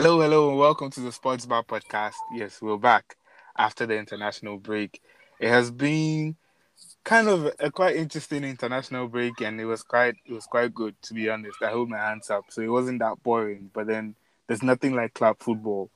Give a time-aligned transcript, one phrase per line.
[0.00, 2.14] Hello, hello, and welcome to the Sports Bar podcast.
[2.32, 3.16] Yes, we're back
[3.56, 5.02] after the international break.
[5.40, 6.36] It has been
[7.02, 10.94] kind of a quite interesting international break, and it was quite it was quite good
[11.02, 11.60] to be honest.
[11.60, 13.72] I hold my hands up, so it wasn't that boring.
[13.74, 14.14] But then
[14.46, 15.90] there's nothing like club football,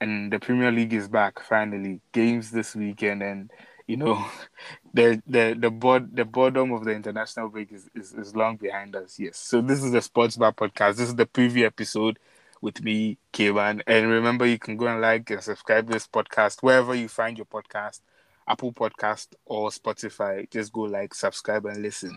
[0.00, 2.00] and the Premier League is back finally.
[2.10, 3.52] Games this weekend, and
[3.86, 4.26] you know,
[4.94, 8.96] the the the board the boredom of the international break is, is, is long behind
[8.96, 9.16] us.
[9.16, 10.96] Yes, so this is the Sports Bar podcast.
[10.96, 12.18] This is the preview episode
[12.60, 13.82] with me, Kayman.
[13.86, 17.46] And remember, you can go and like and subscribe this podcast wherever you find your
[17.46, 18.00] podcast,
[18.46, 20.50] Apple Podcast or Spotify.
[20.50, 22.16] Just go like, subscribe, and listen.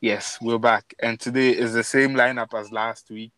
[0.00, 0.94] Yes, we're back.
[0.98, 3.32] And today is the same lineup as last week.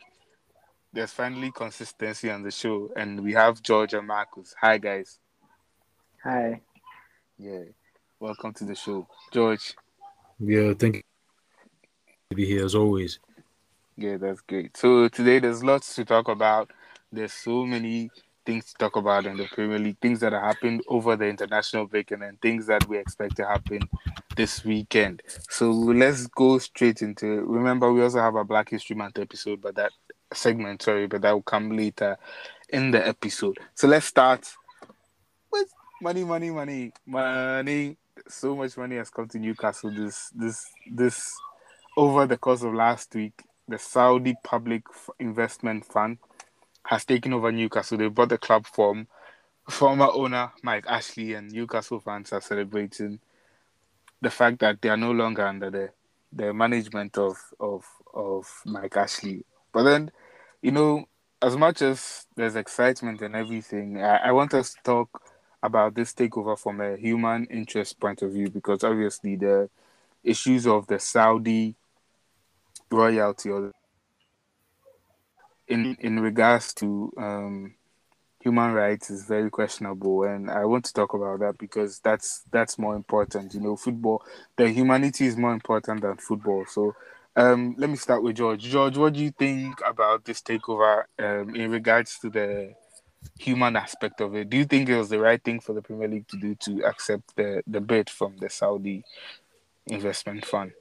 [0.92, 4.54] There's finally consistency on the show, and we have George and Marcus.
[4.60, 5.18] Hi, guys.
[6.23, 6.60] Hi.
[7.36, 7.64] Yeah,
[8.20, 9.74] welcome to the show, George.
[10.38, 11.02] Yeah, thank you
[12.30, 13.18] to be here as always.
[13.96, 14.76] Yeah, that's great.
[14.76, 16.70] So today there's lots to talk about.
[17.12, 18.10] There's so many
[18.45, 21.86] things to talk about in the Premier League, things that have happened over the international
[21.86, 23.80] break, and then things that we expect to happen
[24.36, 25.23] this weekend.
[25.48, 27.45] So let's go straight into it.
[27.46, 29.92] Remember, we also have a Black History Month episode, but that
[30.32, 32.18] segment, sorry, but that will come later
[32.68, 33.58] in the episode.
[33.74, 34.52] So let's start
[35.52, 35.68] with
[36.02, 37.96] money, money, money, money.
[38.29, 41.30] So much money has come to Newcastle this this this
[41.96, 44.82] over the course of last week the Saudi Public
[45.18, 46.18] Investment Fund
[46.84, 47.98] has taken over Newcastle.
[47.98, 49.07] They bought the club from
[49.68, 53.20] former owner Mike Ashley, and Newcastle fans are celebrating
[54.20, 55.90] the fact that they are no longer under the
[56.32, 59.45] the management of of of Mike Ashley.
[59.73, 60.10] But then,
[60.62, 61.07] you know,
[61.40, 65.22] as much as there's excitement and everything, I, I want us to talk
[65.62, 69.70] about this takeover from a human interest point of view because obviously the
[70.22, 71.75] issues of the Saudi
[72.91, 73.72] royalty or
[75.69, 77.75] in in regards to um,
[78.41, 80.25] human rights is very questionable.
[80.25, 83.54] And i want to talk about that because that's that's more important.
[83.54, 84.22] You know football
[84.56, 86.64] the humanity is more important than football.
[86.69, 86.94] So
[87.36, 88.62] um, let me start with george.
[88.62, 92.75] George what do you think about this takeover um, in regards to the
[93.38, 94.50] human aspect of it?
[94.50, 96.84] Do you think it was the right thing for the premier league to do to
[96.84, 99.04] accept the the bid from the saudi
[99.87, 100.72] investment fund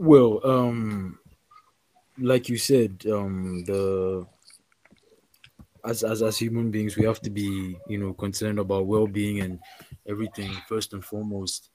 [0.00, 1.18] well, um,
[2.18, 4.26] like you said, um, the
[5.84, 9.58] as as as human beings, we have to be, you know, concerned about well-being and
[10.08, 11.68] everything first and foremost.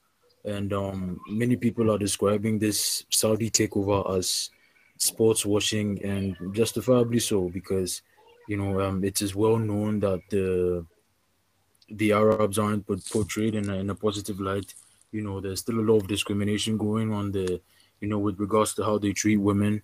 [0.43, 4.49] And um, many people are describing this Saudi takeover as
[4.97, 8.01] sports washing, and justifiably so, because
[8.47, 10.83] you know um, it is well known that the
[11.89, 14.73] the Arabs aren't portrayed in a, in a positive light.
[15.11, 17.61] You know, there's still a lot of discrimination going on the
[18.05, 19.81] you know, with regards to how they treat women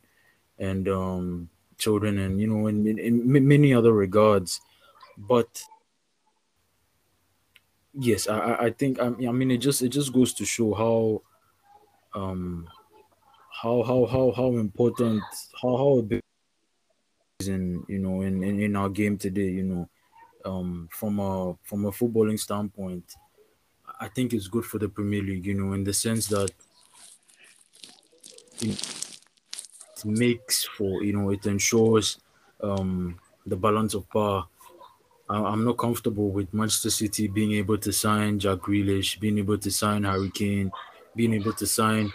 [0.60, 1.50] and um,
[1.80, 4.62] children, and you know, in, in, in many other regards.
[5.18, 5.64] But
[7.96, 11.24] yes, I, I think I mean it just it just goes to show how
[12.14, 12.70] um
[13.50, 15.24] how how how how important
[15.60, 16.22] how how big
[17.40, 19.90] is in you know in, in in our game today you know
[20.46, 23.16] um from a from a footballing standpoint
[24.00, 26.52] I think it's good for the Premier League you know in the sense that
[28.62, 32.20] it makes for you know it ensures
[32.62, 34.46] um, the balance of power.
[35.30, 39.72] I'm not comfortable with Manchester City being able to sign Jack Grealish, being able to
[39.72, 40.70] sign Harry Kane,
[41.16, 42.12] being able to sign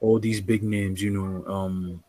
[0.00, 1.02] all these big names.
[1.02, 2.02] You know, um,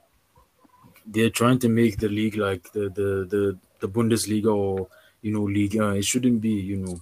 [1.06, 4.88] they're trying to make the league like the the the, the Bundesliga or
[5.22, 5.78] you know league.
[5.78, 6.52] Uh, it shouldn't be.
[6.54, 7.02] You know,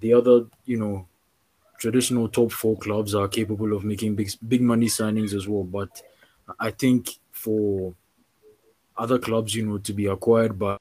[0.00, 1.06] the other you know
[1.78, 5.64] traditional top four clubs are capable of making big big money signings as well.
[5.64, 6.02] But
[6.58, 7.94] I think for
[8.96, 10.76] other clubs, you know, to be acquired by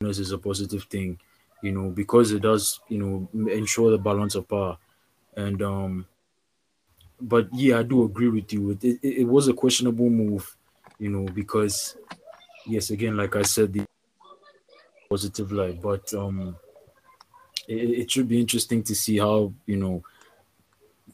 [0.00, 1.18] this is a positive thing,
[1.62, 4.76] you know, because it does, you know, ensure the balance of power.
[5.36, 6.06] And um
[7.20, 8.70] but yeah, I do agree with you.
[8.72, 10.54] It, it, it was a questionable move,
[10.98, 11.96] you know, because
[12.66, 13.86] yes, again, like I said, the
[15.08, 16.56] positive light, but um
[17.68, 20.02] it, it should be interesting to see how you know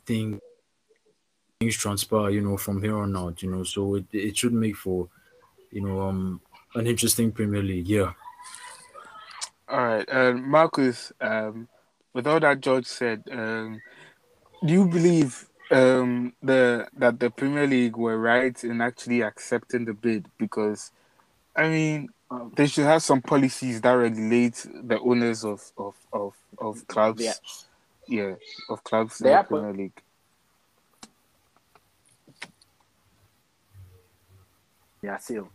[0.07, 0.41] things
[1.61, 3.63] things transpire you know from here on out you know.
[3.63, 5.09] So it, it should make for
[5.71, 6.41] you know um
[6.75, 8.13] an interesting premier league yeah.
[9.69, 11.69] All right um marcus um
[12.13, 13.81] with all that george said um
[14.67, 19.95] do you believe um the that the premier league were right in actually accepting the
[19.95, 20.27] bid?
[20.39, 20.91] Because
[21.57, 22.09] i mean
[22.55, 27.23] they should have some policies that regulate the owners of of of, of clubs.
[27.23, 27.33] Yeah.
[28.09, 28.35] yeah,
[28.69, 30.03] of clubs they in the Premier League.
[35.03, 35.49] Yeah, still,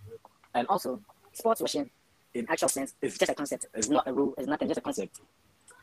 [0.53, 0.99] and also
[1.31, 1.89] sports washing,
[2.33, 3.67] in actual sense, is just a concept.
[3.73, 4.33] It's not a rule.
[4.37, 4.67] It's nothing.
[4.67, 5.21] Just a concept.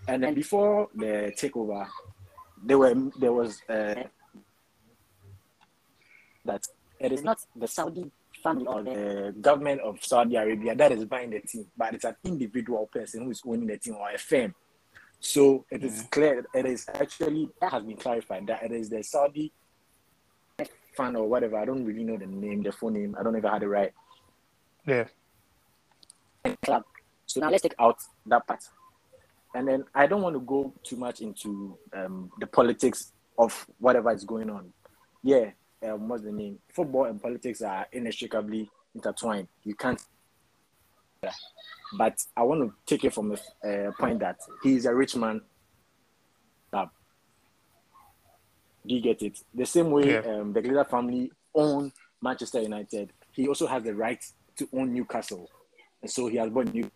[0.06, 1.88] And then before the takeover,
[2.62, 4.02] there were there was uh,
[6.44, 6.66] that
[7.00, 8.10] it is not the Saudi
[8.44, 12.14] family or the government of Saudi Arabia that is buying the team, but it's an
[12.24, 14.54] individual person who is owning the team or a firm.
[15.18, 19.02] So it is clear, it is actually, that has been clarified that it is the
[19.02, 19.50] Saudi
[20.94, 21.56] fan or whatever.
[21.56, 23.16] I don't really know the name, the full name.
[23.18, 23.92] I don't know if I had it right.
[24.86, 25.04] Yeah.
[26.62, 26.84] Club.
[27.24, 27.96] So now let's take out
[28.26, 28.62] that part.
[29.54, 34.12] And then I don't want to go too much into um, the politics of whatever
[34.12, 34.72] is going on.
[35.22, 35.52] Yeah,
[35.84, 36.58] um, what's the name?
[36.72, 39.48] Football and politics are inextricably intertwined.
[39.64, 40.00] You can't.
[41.96, 43.40] But I want to take it from the
[43.88, 45.40] uh, point that he's a rich man.
[46.72, 46.86] Uh,
[48.86, 49.38] do you get it?
[49.54, 50.18] The same way Yeah.
[50.40, 54.22] um, the Glazer family own Manchester United, he also has the right
[54.56, 55.48] to own Newcastle,
[56.02, 56.90] and so he has bought New.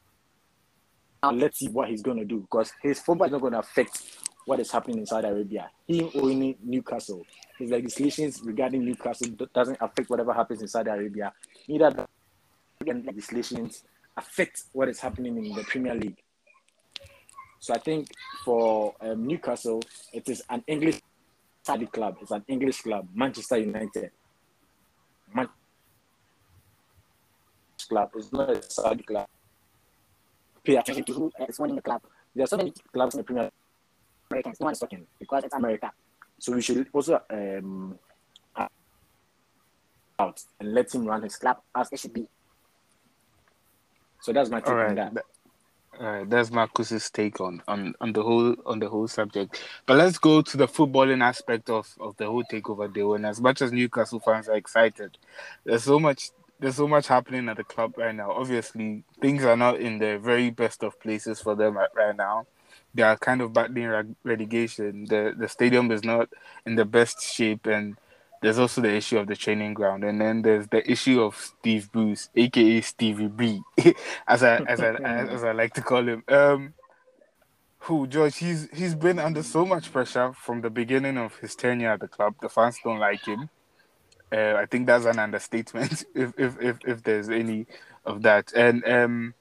[1.22, 3.58] Now let's see what he's going to do because his football is not going to
[3.60, 4.02] affect
[4.48, 5.70] what is happening in Saudi Arabia.
[5.86, 7.22] He owning Newcastle,
[7.58, 11.34] his legislations regarding Newcastle doesn't affect whatever happens in Saudi Arabia.
[11.68, 12.06] Neither does
[13.04, 13.84] legislations
[14.16, 16.16] affect what is happening in the Premier League.
[17.60, 18.08] So I think
[18.42, 19.82] for um, Newcastle,
[20.14, 21.02] it is an English
[21.62, 22.16] Saudi club.
[22.22, 24.12] It's an English club, Manchester United.
[25.34, 25.50] Man-
[27.86, 28.10] club.
[28.16, 29.26] It's not a Saudi club.
[30.64, 32.02] Pay attention to who is owning the club.
[32.34, 33.52] There are so many clubs in the Premier League.
[34.30, 34.60] Americans.
[34.60, 35.90] No one is talking because it's America.
[36.38, 37.98] So we should also um,
[40.18, 42.26] out and let him run his club as it should be.
[44.20, 44.96] So that's my take All on right.
[44.96, 45.12] that.
[45.12, 45.26] Th-
[46.00, 49.62] All right, that's Marcus's take on, on, on the whole on the whole subject.
[49.86, 53.14] But let's go to the footballing aspect of, of the whole takeover deal.
[53.14, 55.18] And as much as Newcastle fans are excited,
[55.64, 58.32] there's so much there's so much happening at the club right now.
[58.32, 62.46] Obviously, things are not in the very best of places for them right, right now.
[62.98, 65.04] They are kind of battling reg- relegation.
[65.04, 66.30] The the stadium is not
[66.66, 67.96] in the best shape, and
[68.42, 71.92] there's also the issue of the training ground, and then there's the issue of Steve
[71.92, 73.62] Bruce, aka Stevie B,
[74.26, 74.94] as I as I
[75.30, 76.24] as I like to call him.
[76.26, 76.74] Um,
[77.82, 78.38] who George?
[78.38, 82.08] He's he's been under so much pressure from the beginning of his tenure at the
[82.08, 82.34] club.
[82.42, 83.48] The fans don't like him.
[84.32, 87.68] Uh, I think that's an understatement, if if if, if there's any
[88.04, 88.52] of that.
[88.56, 89.34] And um,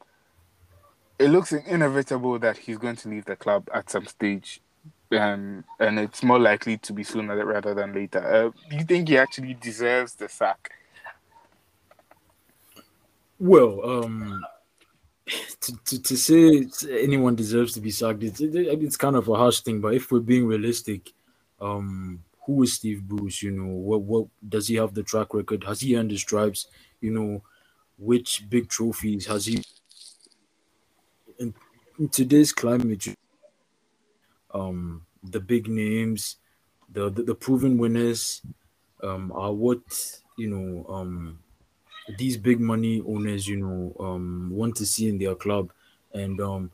[1.20, 4.62] it looks inevitable that he's going to leave the club at some stage.
[5.12, 8.20] Um, and it's more likely to be sooner rather than later.
[8.20, 10.72] Uh, do you think he actually deserves the sack?
[13.40, 14.44] Well, um,
[15.62, 16.68] to, to, to say
[17.02, 19.80] anyone deserves to be sacked, it's, it, it's kind of a harsh thing.
[19.80, 21.14] But if we're being realistic,
[21.62, 23.44] um, who is Steve Bruce?
[23.44, 25.64] You know, what what does he have the track record?
[25.66, 26.68] Has he earned his stripes?
[27.02, 27.44] You know,
[27.98, 29.64] which big trophies has he?
[32.00, 33.08] In, today's climate,
[34.54, 36.38] um, the big names,
[36.92, 38.42] the the, the proven winners,
[39.04, 39.82] um, are what
[40.38, 40.86] you know.
[40.94, 41.40] Um,
[42.18, 45.72] these big money owners, you know, um, want to see in their club.
[46.14, 46.72] And um,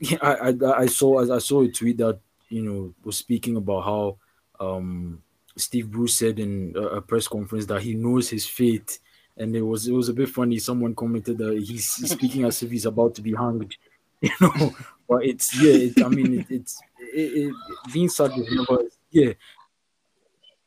[0.22, 2.18] I, I I saw I saw a tweet that
[2.48, 4.16] you know was speaking about how
[4.60, 5.22] um,
[5.56, 8.98] Steve Bruce said in a press conference that he knows his fate,
[9.36, 10.58] and it was it was a bit funny.
[10.58, 13.76] Someone commented that he's speaking as if he's about to be hanged,
[14.20, 14.74] you know.
[15.08, 17.54] But it's yeah, I mean, it, it's it, it,
[17.92, 19.32] being sacked is never yeah.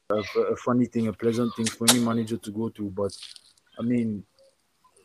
[0.09, 3.15] A, a funny thing, a pleasant thing for any manager to go through, but
[3.79, 4.25] I mean,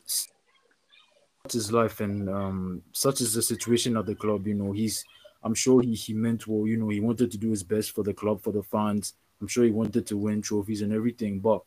[0.04, 4.46] such is life, and um, such is the situation at the club.
[4.46, 5.04] You know, he's.
[5.44, 6.66] I'm sure he he meant well.
[6.66, 9.14] You know, he wanted to do his best for the club, for the fans.
[9.40, 11.62] I'm sure he wanted to win trophies and everything, but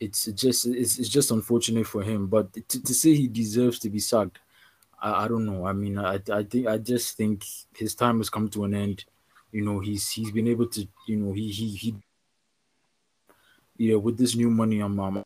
[0.00, 2.26] it's just it's, it's just unfortunate for him.
[2.26, 4.38] But to, to say he deserves to be sacked,
[5.00, 5.66] I, I don't know.
[5.66, 9.04] I mean, I I think I just think his time has come to an end.
[9.52, 10.86] You know, he's he's been able to.
[11.06, 11.94] You know, he he he.
[13.78, 15.22] Yeah, with this new money, I'm, I'm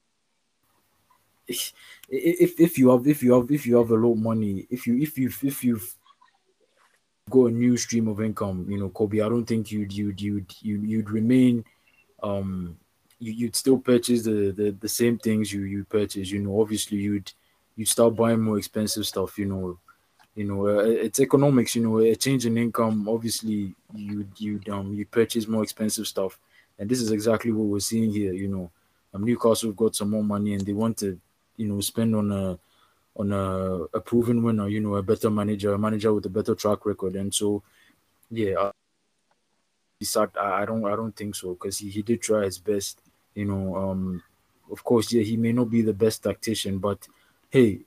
[2.09, 4.87] if if you have if you have if you have a lot of money, if
[4.87, 5.95] you if you if you've
[7.29, 10.55] got a new stream of income, you know, Kobe, I don't think you'd you'd you'd
[10.61, 11.65] you'd, you'd remain
[12.23, 12.77] um
[13.19, 16.99] you, you'd still purchase the, the the same things you you purchase, you know, obviously
[16.99, 17.33] you'd
[17.77, 19.79] you'd start buying more expensive stuff, you know.
[20.37, 24.95] You know, uh, it's economics, you know, a change in income, obviously you you um
[24.95, 26.39] you purchase more expensive stuff.
[26.79, 28.71] And this is exactly what we're seeing here, you know.
[29.12, 31.19] Um, Newcastle have got some more money and they want to
[31.57, 32.59] you know spend on a
[33.17, 36.55] on a, a proven winner, you know, a better manager, a manager with a better
[36.55, 37.17] track record.
[37.17, 37.62] And so,
[38.31, 38.71] yeah.
[40.17, 43.00] I, I don't, I don't think so because he, he did try his best.
[43.35, 44.23] You know, um,
[44.73, 47.07] of course, yeah, he may not be the best tactician, but
[47.50, 47.80] hey,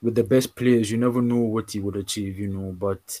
[0.00, 2.72] with the best players, you never know what he would achieve, you know.
[2.72, 3.20] But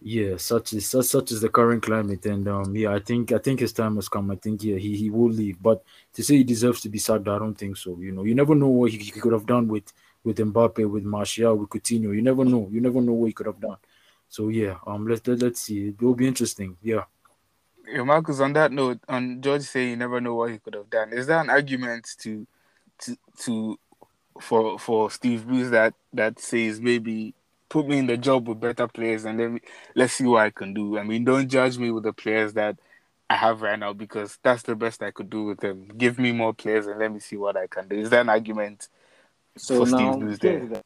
[0.00, 3.38] yeah, such is such, such is the current climate, and um, yeah, I think I
[3.38, 4.30] think his time has come.
[4.30, 5.62] I think yeah, he he will leave.
[5.62, 5.82] But
[6.14, 7.98] to say he deserves to be sacked, I don't think so.
[8.00, 9.92] You know, you never know what he, he could have done with
[10.24, 12.14] with Mbappe, with Martial, with Coutinho.
[12.14, 12.68] You never know.
[12.70, 13.76] You never know what he could have done.
[14.28, 15.88] So yeah, um, let's let, let's see.
[15.88, 16.76] It will be interesting.
[16.82, 17.04] Yeah.
[17.88, 20.90] Yeah, Marcus, on that note, on George saying you never know what he could have
[20.90, 22.44] done, is there an argument to
[22.98, 23.78] to to
[24.40, 27.34] for for Steve Bruce that that says maybe
[27.68, 29.60] put me in the job with better players and then
[29.94, 30.98] let's see what I can do.
[30.98, 32.78] I mean, don't judge me with the players that
[33.28, 35.88] I have right now because that's the best I could do with them.
[35.96, 37.98] Give me more players and let me see what I can do.
[37.98, 38.88] Is there an argument
[39.56, 40.66] so for now, Steve Bruce there?
[40.66, 40.82] The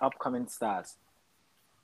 [0.00, 0.94] upcoming stars,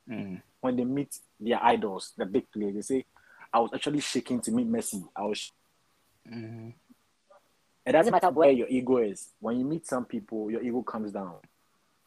[0.08, 0.40] mm.
[0.60, 3.04] when they meet their idols, the big players, they say,
[3.52, 5.04] I was actually shaking to meet Messi.
[5.16, 5.50] I was.
[6.32, 6.70] Mm-hmm.
[7.84, 9.30] It doesn't matter where your ego is.
[9.40, 11.36] When you meet some people, your ego comes down.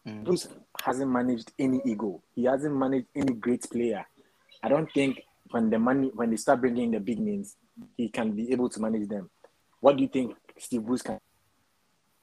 [0.07, 0.23] Mm.
[0.23, 0.47] Bruce
[0.81, 2.21] hasn't managed any ego.
[2.33, 4.05] He hasn't managed any great player.
[4.63, 7.55] I don't think when the money when they start bringing the big names,
[7.97, 9.29] he can be able to manage them.
[9.81, 11.19] What do you think Steve Bruce can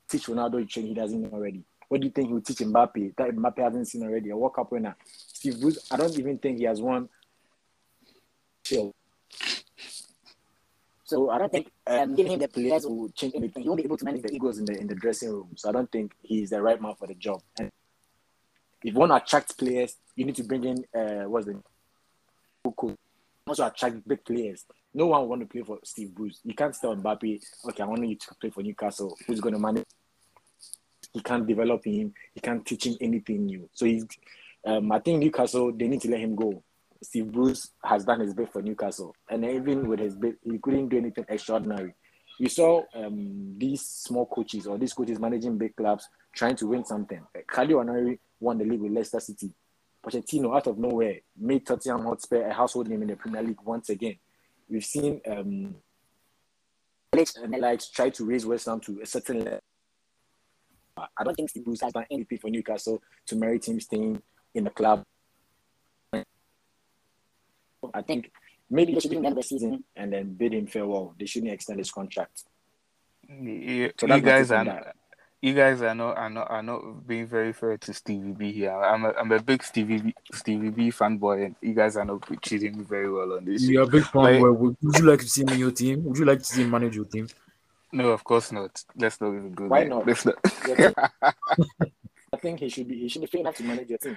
[0.09, 1.65] teach Ronaldo a train he doesn't know already?
[1.89, 4.31] What do you think he will teach Mbappe that Mbappe hasn't seen already?
[4.31, 4.97] A World Cup winner.
[5.07, 7.09] Steve Bruce, I don't even think he has won.
[8.65, 8.95] Chill.
[11.05, 13.63] So I don't think um, giving him the players will change anything.
[13.63, 15.51] He won't be able to manage the egos in the in the dressing room.
[15.57, 17.43] So I don't think he's the right man for the job.
[17.59, 17.71] And
[18.83, 21.61] if you want to attract players, you need to bring in uh, what's the
[22.77, 22.97] cool.
[23.47, 24.65] Also attract big players.
[24.95, 26.41] No one want to play for Steve Bruce.
[26.45, 29.17] You can't tell Mbappe, okay, I want you to play for Newcastle.
[29.27, 29.87] Who's going to manage?
[31.13, 32.15] He can't develop him.
[32.35, 33.69] He can't teach him anything new.
[33.73, 34.07] So he's.
[34.65, 36.63] Um, I think Newcastle they need to let him go
[37.03, 40.89] Steve Bruce has done his bit for Newcastle, and even with his bit, he couldn't
[40.89, 41.95] do anything extraordinary.
[42.39, 46.85] You saw um, these small coaches or these coaches managing big clubs trying to win
[46.85, 47.21] something.
[47.47, 49.53] Claudio Ranieri won the league with Leicester City.
[50.05, 53.91] Pochettino, out of nowhere, made Tottenham Hotspur a household name in the Premier League once
[53.91, 54.17] again.
[54.69, 55.77] We've seen um,
[57.13, 59.61] Alex try to raise West Ham to a certain level.
[60.97, 64.23] I don't think Steve Bruce has done anything for Newcastle to merit him staying
[64.55, 65.05] in the club
[67.95, 68.31] I think
[68.71, 71.15] maybe they should end the season and then bid him farewell.
[71.19, 72.45] They shouldn't extend his contract.
[73.29, 74.93] You, so you guys are
[75.41, 78.73] you guys are not are not are not being very fair to Stevie B here.
[78.73, 82.23] I'm a I'm a big Stevie B, Stevie B fanboy, and you guys are not
[82.43, 83.63] treating me very well on this.
[83.63, 84.57] You're a big fanboy.
[84.57, 86.05] Would, would you like to see him in your team?
[86.05, 87.29] Would you like to see him manage your team?
[87.93, 88.83] No, of course not.
[88.97, 89.67] Let's not even go.
[89.67, 89.89] Why there.
[89.89, 90.07] not?
[90.07, 90.37] Let's not.
[92.35, 92.99] I think he should be.
[92.99, 94.17] He should be fair enough to manage your team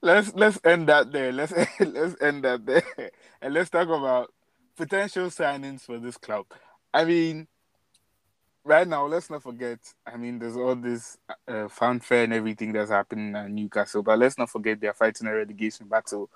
[0.00, 1.32] let's let's end that there.
[1.32, 3.10] Let's let's end that there,
[3.42, 4.32] and let's talk about
[4.76, 6.46] potential signings for this club.
[6.92, 7.48] I mean,
[8.64, 9.78] right now, let's not forget.
[10.06, 14.38] I mean, there's all this uh, fanfare and everything that's happening at Newcastle, but let's
[14.38, 16.30] not forget they're fighting a relegation battle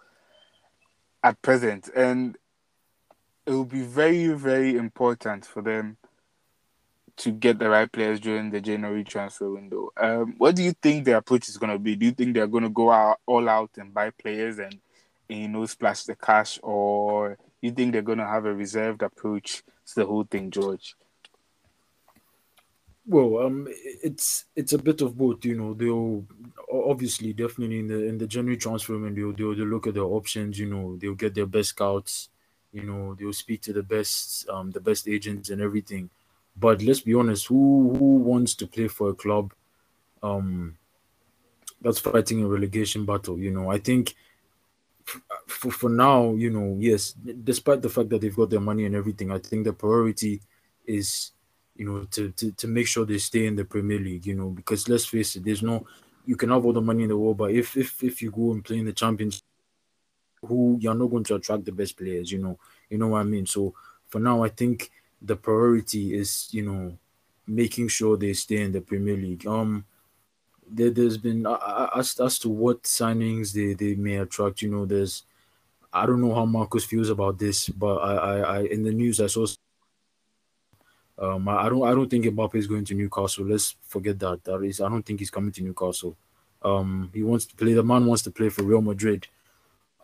[1.22, 2.37] at present, and
[3.46, 5.96] it will be very, very important for them
[7.19, 9.90] to get the right players during the January transfer window.
[9.97, 11.97] Um, what do you think their approach is going to be?
[11.97, 14.78] Do you think they're going to go out all out and buy players and,
[15.28, 19.02] and you know splash the cash, or you think they're going to have a reserved
[19.02, 20.97] approach to the whole thing, George?
[23.04, 25.45] Well, um, it's it's a bit of both.
[25.45, 26.25] You know, they'll
[26.73, 30.59] obviously definitely in the in the January transfer window, they'll, they'll look at their options.
[30.59, 32.31] You know, they'll get their best scouts.
[32.73, 36.09] You know, they'll speak to the best um the best agents and everything
[36.56, 39.52] but let's be honest, who who wants to play for a club
[40.23, 40.76] um
[41.80, 43.38] that's fighting a relegation battle?
[43.38, 44.14] You know, I think
[45.47, 47.12] for, for now, you know, yes,
[47.44, 50.40] despite the fact that they've got their money and everything, I think the priority
[50.87, 51.32] is,
[51.75, 54.50] you know, to, to, to make sure they stay in the Premier League, you know,
[54.50, 55.87] because let's face it, there's no
[56.25, 58.52] you can have all the money in the world, but if if if you go
[58.52, 59.42] and play in the champions
[60.42, 62.59] who you're not going to attract the best players, you know,
[62.90, 63.47] you know what I mean.
[63.47, 63.75] So
[64.09, 64.90] for now, I think
[65.25, 66.99] the priority is you know
[67.47, 69.47] making sure they stay in the Premier League.
[69.47, 69.85] Um,
[70.69, 74.62] there, there's been uh, as as to what signings they they may attract.
[74.62, 75.25] You know, there's
[75.93, 79.21] I don't know how Marcus feels about this, but I I, I in the news
[79.21, 79.47] I saw.
[81.19, 83.45] Um, I, I don't I don't think Mbappe is going to Newcastle.
[83.45, 84.45] Let's forget that.
[84.45, 86.17] That is, I don't think he's coming to Newcastle.
[86.62, 87.75] Um, he wants to play.
[87.75, 89.26] The man wants to play for Real Madrid.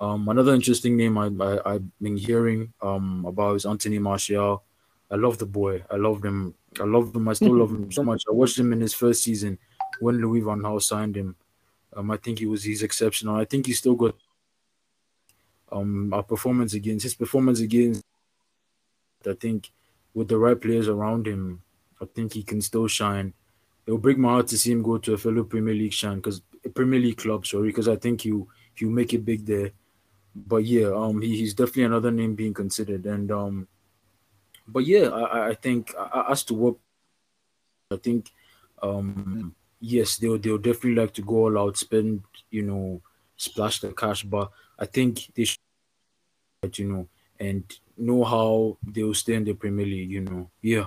[0.01, 4.63] Um, another interesting name I, I I've been hearing um about is Anthony Martial.
[5.11, 5.85] I love the boy.
[5.91, 6.55] I love him.
[6.81, 7.29] I love him.
[7.29, 8.25] I still love him so much.
[8.29, 9.59] I watched him in his first season
[10.01, 11.35] when Louis van Gaal signed him.
[11.97, 13.37] Um, I think he was he's exceptional.
[13.37, 14.15] I think he still got
[15.71, 18.03] um a performance against his performance against.
[19.27, 19.71] I think
[20.15, 21.63] with the right players around him,
[22.01, 23.33] I think he can still shine.
[23.87, 26.43] it'll break my heart to see him go to a fellow Premier League shine because
[26.75, 29.71] Premier League club, sorry, because I think you he'll make it big there.
[30.37, 33.69] But yeah, um, he, he's definitely another name being considered, and um,
[34.69, 35.95] but yeah, I, I think
[36.29, 36.77] as to what
[37.91, 38.31] I think,
[38.83, 43.01] um, yes, they'll they'll definitely like to go all out, spend you know,
[43.37, 45.59] splash the cash, but I think they should,
[46.77, 47.09] you know,
[47.41, 47.65] and
[47.97, 50.87] know how they'll stay in the Premier League, you know, yeah.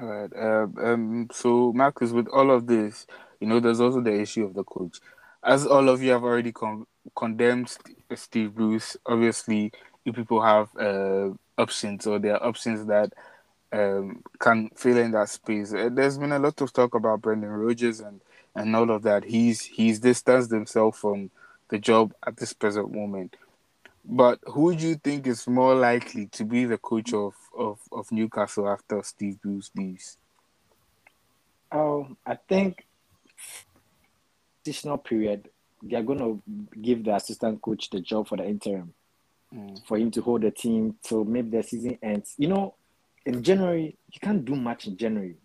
[0.00, 0.32] All right.
[0.32, 1.28] Uh, um.
[1.32, 3.06] So, Marcus, with all of this,
[3.40, 5.00] you know, there's also the issue of the coach.
[5.42, 7.76] As all of you have already con- condemned
[8.14, 9.72] Steve Bruce, obviously,
[10.12, 13.12] people have uh, options, or there are options that
[13.72, 15.72] um, can fill in that space.
[15.72, 18.20] Uh, there's been a lot of talk about Brendan Rodgers and
[18.54, 19.24] and all of that.
[19.24, 21.30] He's he's distanced himself from
[21.68, 23.36] the job at this present moment.
[24.04, 28.10] But who do you think is more likely to be the coach of, of, of
[28.10, 30.16] Newcastle after Steve Bruce leaves?
[31.70, 32.86] Oh, I think
[34.62, 35.50] additional period
[35.82, 36.42] they're going to
[36.80, 38.94] give the assistant coach the job for the interim
[39.54, 39.86] mm.
[39.86, 42.34] for him to hold the team till maybe the season ends.
[42.38, 42.74] You know,
[43.24, 45.36] in January you can't do much in January,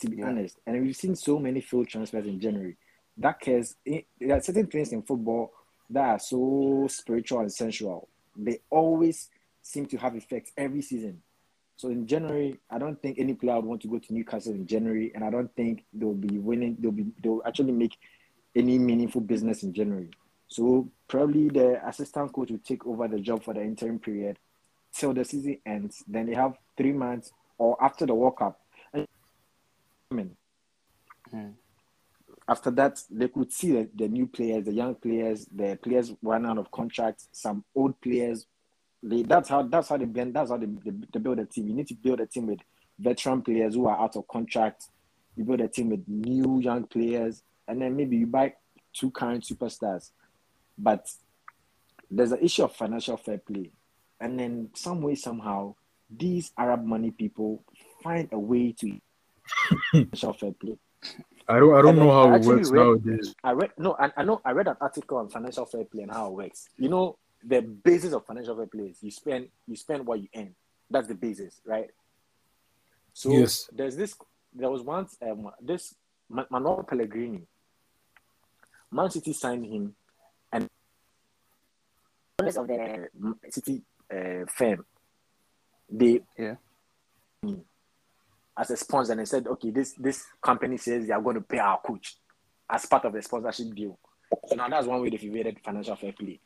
[0.00, 0.26] to be yeah.
[0.26, 0.58] honest.
[0.66, 2.76] And we've seen so many field transfers in January.
[3.16, 3.76] That cares.
[3.84, 5.52] There are certain things in football
[5.90, 8.08] that are so spiritual and sensual.
[8.36, 9.28] They always
[9.62, 11.22] seem to have effects every season.
[11.76, 14.66] So in January, I don't think any player would want to go to Newcastle in
[14.66, 16.76] January, and I don't think they'll be winning.
[16.78, 17.96] They'll be they'll actually make
[18.54, 20.10] any meaningful business in January.
[20.48, 24.38] So probably the assistant coach will take over the job for the interim period
[24.94, 26.04] till the season ends.
[26.06, 28.60] Then they have three months or after the World Cup.
[28.94, 30.30] Mm
[32.50, 36.44] after that, they could see the, the new players, the young players, the players run
[36.44, 38.44] out of contracts, some old players.
[39.04, 41.68] They, that's how that's how they blend, that's how they, they, they build a team.
[41.68, 42.58] You need to build a team with
[42.98, 44.86] veteran players who are out of contract.
[45.36, 48.54] You build a team with new young players, and then maybe you buy
[48.92, 50.10] two current superstars.
[50.82, 51.08] But
[52.10, 53.70] there's an issue of financial fair play.
[54.20, 55.74] And then some way, somehow,
[56.10, 57.62] these Arab money people
[58.02, 58.98] find a way to
[59.92, 60.78] financial fair play.
[61.48, 63.34] I don't I don't know how it works read, nowadays.
[63.42, 66.12] I read no, I, I know I read an article on financial fair play and
[66.12, 66.68] how it works.
[66.76, 70.28] You know, the basis of financial fair play is you spend you spend what you
[70.36, 70.54] earn.
[70.90, 71.90] That's the basis, right?
[73.14, 73.68] So yes.
[73.72, 74.14] there's this
[74.54, 75.94] there was once um, this
[76.28, 77.42] Manuel Pellegrini.
[78.92, 79.94] Man City signed him
[82.46, 83.08] of the
[83.50, 84.84] City uh, firm
[85.88, 86.54] they yeah
[88.60, 91.40] as a sponsor and they said, okay, this this company says they are going to
[91.40, 92.16] pay our coach
[92.68, 93.98] as part of the sponsorship deal.
[94.46, 96.38] So now that's one way they've evaded financial fair play.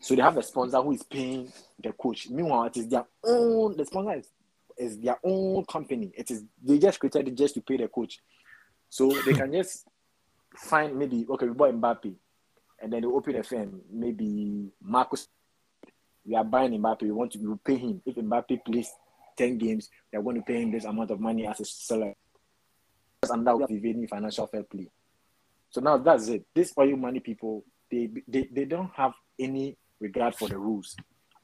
[0.00, 1.50] So they have a sponsor who is paying
[1.82, 2.28] the coach.
[2.28, 3.76] Meanwhile, it is their own.
[3.76, 4.28] The sponsor is,
[4.76, 6.12] is their own company.
[6.16, 8.18] It is they just created it just to pay the coach.
[8.88, 9.86] So they can just
[10.56, 12.14] find maybe okay, we bought Mbappe,
[12.80, 13.80] and then they open firm.
[13.90, 15.28] Maybe Marcus,
[16.24, 17.02] we are buying Mbappe.
[17.02, 18.90] We want to we will pay him if Mbappe plays
[19.36, 22.14] 10 games, we are going to pay him this amount of money as a seller.
[23.28, 24.88] And that any financial fair play.
[25.70, 26.46] So now that's it.
[26.54, 30.96] These oil money people, they, they, they don't have any regard for the rules.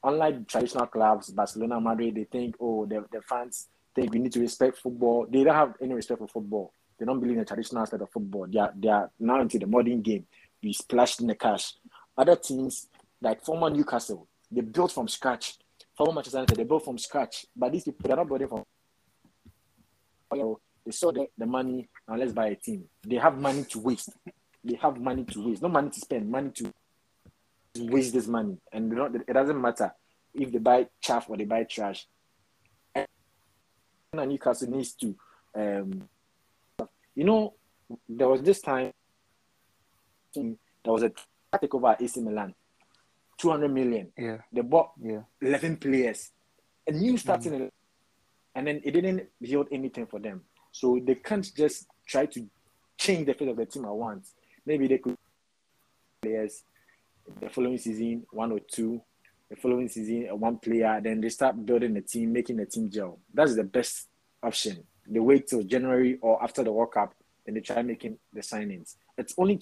[0.05, 4.41] Unlike traditional clubs, Barcelona, Madrid, they think, oh, the, the fans think we need to
[4.41, 5.27] respect football.
[5.29, 6.73] They don't have any respect for football.
[6.99, 8.47] They don't believe in the traditional aspect of football.
[8.47, 10.27] They are, they are now into the modern game.
[10.63, 11.75] We splashed in the cash.
[12.17, 12.89] Other teams,
[13.21, 15.57] like former Newcastle, they built from scratch
[15.97, 17.47] former Manchester United, they built from scratch.
[17.55, 18.65] But these people, they're not building from.
[20.85, 22.85] They saw the, the money, now let's buy a team.
[23.07, 24.11] They have money to waste.
[24.65, 25.63] They have money to waste.
[25.63, 26.73] No money to spend, money to
[27.79, 28.57] waste this money.
[28.73, 29.93] And not, it doesn't matter
[30.35, 32.07] if they buy chaff or they buy trash.
[32.95, 33.07] And
[34.13, 35.15] Newcastle needs to,
[35.55, 36.09] um,
[37.15, 37.55] you know,
[38.09, 38.93] there was this time
[40.35, 41.13] there was a
[41.55, 42.55] takeover at AC Milan
[43.39, 44.13] 200 million.
[44.17, 44.39] Yeah.
[44.53, 45.23] They bought yeah.
[45.41, 46.31] 11 players.
[46.87, 47.71] A new starting, mm.
[48.55, 50.43] and then it didn't yield anything for them.
[50.73, 52.47] So they can't just try to
[52.99, 54.35] change the face of the team at once.
[54.67, 55.17] Maybe they could
[56.23, 56.63] players
[57.41, 59.01] the following season, one or two,
[59.51, 63.19] the following season, one player, then they start building the team, making the team gel.
[63.33, 64.09] That's the best
[64.43, 64.85] option.
[65.07, 67.15] They wait till January or after the World Cup,
[67.47, 68.97] and they try making the signings.
[69.19, 69.57] It's only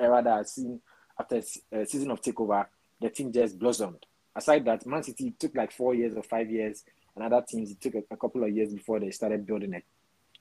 [0.00, 0.80] era that I've seen
[1.18, 2.66] after a uh, season of takeover,
[3.00, 4.06] the team just blossomed.
[4.34, 6.82] Aside that, Man City took like four years or five years,
[7.14, 9.84] and other teams it took a, a couple of years before they started building it.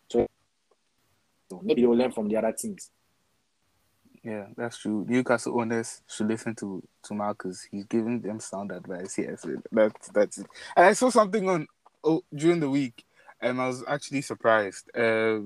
[0.08, 0.28] So,
[1.50, 2.92] so maybe they'll learn from the other teams.
[4.24, 5.06] Yeah, that's true.
[5.08, 7.68] Newcastle owners should listen to to Marcus.
[7.72, 9.18] He's giving them sound advice.
[9.18, 10.48] Yes, that's that's it.
[10.76, 11.68] And I saw something on
[12.04, 13.06] oh, during the week.
[13.42, 14.90] and I was actually surprised.
[14.96, 15.40] Uh,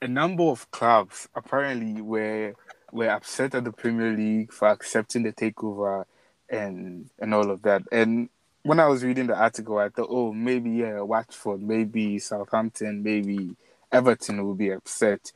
[0.00, 2.54] a number of clubs apparently were
[2.92, 6.04] were upset at the Premier League for accepting the takeover
[6.48, 7.82] and and all of that.
[7.92, 8.28] And
[8.62, 13.56] when I was reading the article, I thought, oh, maybe yeah, Watford, maybe Southampton, maybe
[13.90, 15.32] Everton will be upset.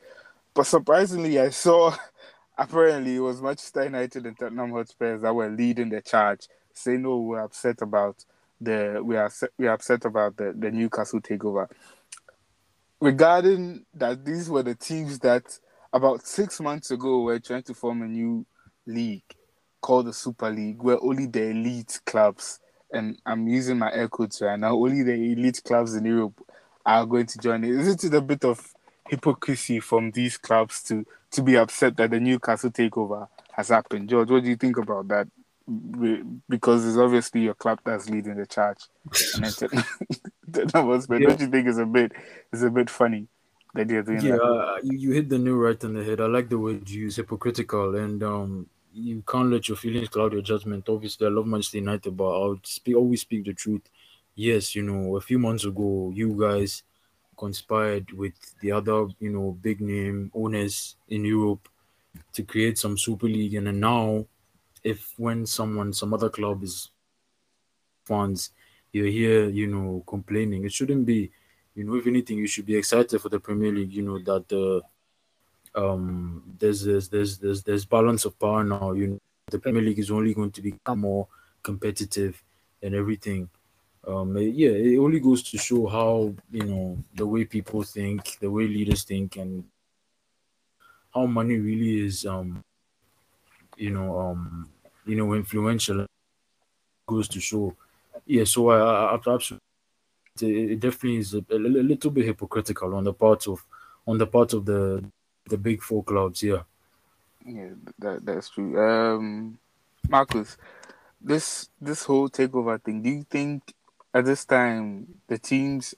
[0.53, 1.95] But surprisingly, I saw
[2.57, 7.17] apparently it was Manchester United and Tottenham Hotspurs that were leading the charge, saying, "No,
[7.17, 8.23] we're upset about
[8.61, 11.67] the we are we are upset about the, the Newcastle takeover."
[13.01, 15.59] Regarding that, these were the teams that
[15.93, 18.45] about six months ago we're trying to form a new
[18.87, 19.23] league
[19.79, 22.59] called the Super League, where only the elite clubs,
[22.91, 26.41] and I'm using my air quotes right now, only the elite clubs in Europe
[26.85, 27.71] are going to join it.
[27.71, 28.73] Isn't it a bit of
[29.07, 34.09] hypocrisy from these clubs to to be upset that the Newcastle takeover has happened?
[34.09, 35.27] George, what do you think about that?
[36.49, 38.79] Because it's obviously your club that's leading the charge.
[39.35, 39.45] and
[40.47, 41.29] that was, but yeah.
[41.29, 42.13] don't you think it's a bit
[42.51, 43.27] it's a bit funny?
[43.73, 44.35] That you're doing yeah?
[44.35, 46.21] Uh, you, you hit the nail right on the head.
[46.21, 50.33] I like the word you use, hypocritical, and um, you can't let your feelings cloud
[50.33, 50.87] your judgment.
[50.89, 53.89] Obviously, I love Manchester United, but I'll speak, always speak the truth
[54.35, 56.83] yes, you know, a few months ago, you guys
[57.37, 61.67] conspired with the other, you know, big name owners in Europe
[62.33, 63.55] to create some Super League.
[63.55, 64.25] And then now,
[64.83, 66.91] if when someone, some other club is
[68.05, 68.51] funds,
[68.91, 70.65] you're here, you know, complaining.
[70.65, 71.31] It shouldn't be,
[71.75, 74.47] you know, if anything, you should be excited for the Premier League, you know, that
[74.47, 74.81] the
[75.75, 78.91] um there's there's there's there's, there's balance of power now.
[78.93, 81.27] You know, the Premier League is only going to become more
[81.63, 82.41] competitive
[82.81, 83.49] and everything
[84.07, 88.51] um, yeah, it only goes to show how you know the way people think, the
[88.51, 89.63] way leaders think, and
[91.13, 92.63] how money really is, um,
[93.77, 94.69] you know, um,
[95.05, 96.05] you know, influential.
[97.07, 97.75] Goes to show,
[98.25, 98.45] yeah.
[98.45, 99.59] So I, I, I absolutely,
[100.41, 103.63] it definitely is a, a, little bit hypocritical on the part of,
[104.07, 105.03] on the part of the,
[105.47, 106.41] the big four clubs.
[106.41, 106.63] Yeah.
[107.45, 107.69] Yeah,
[107.99, 108.79] that that's true.
[108.79, 109.57] Um,
[110.07, 110.57] Marcus,
[111.21, 113.01] this this whole takeover thing.
[113.01, 113.73] Do you think
[114.13, 115.93] at this time, the teams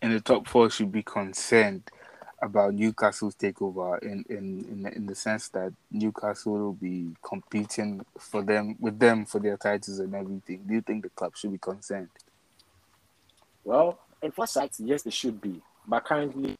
[0.00, 1.90] in the top four should be concerned
[2.40, 8.04] about Newcastle's takeover in, in, in, the, in the sense that Newcastle will be competing
[8.18, 10.62] for them with them for their titles and everything.
[10.66, 12.10] Do you think the club should be concerned?
[13.64, 16.56] Well, in first sight, yes, they should be, but currently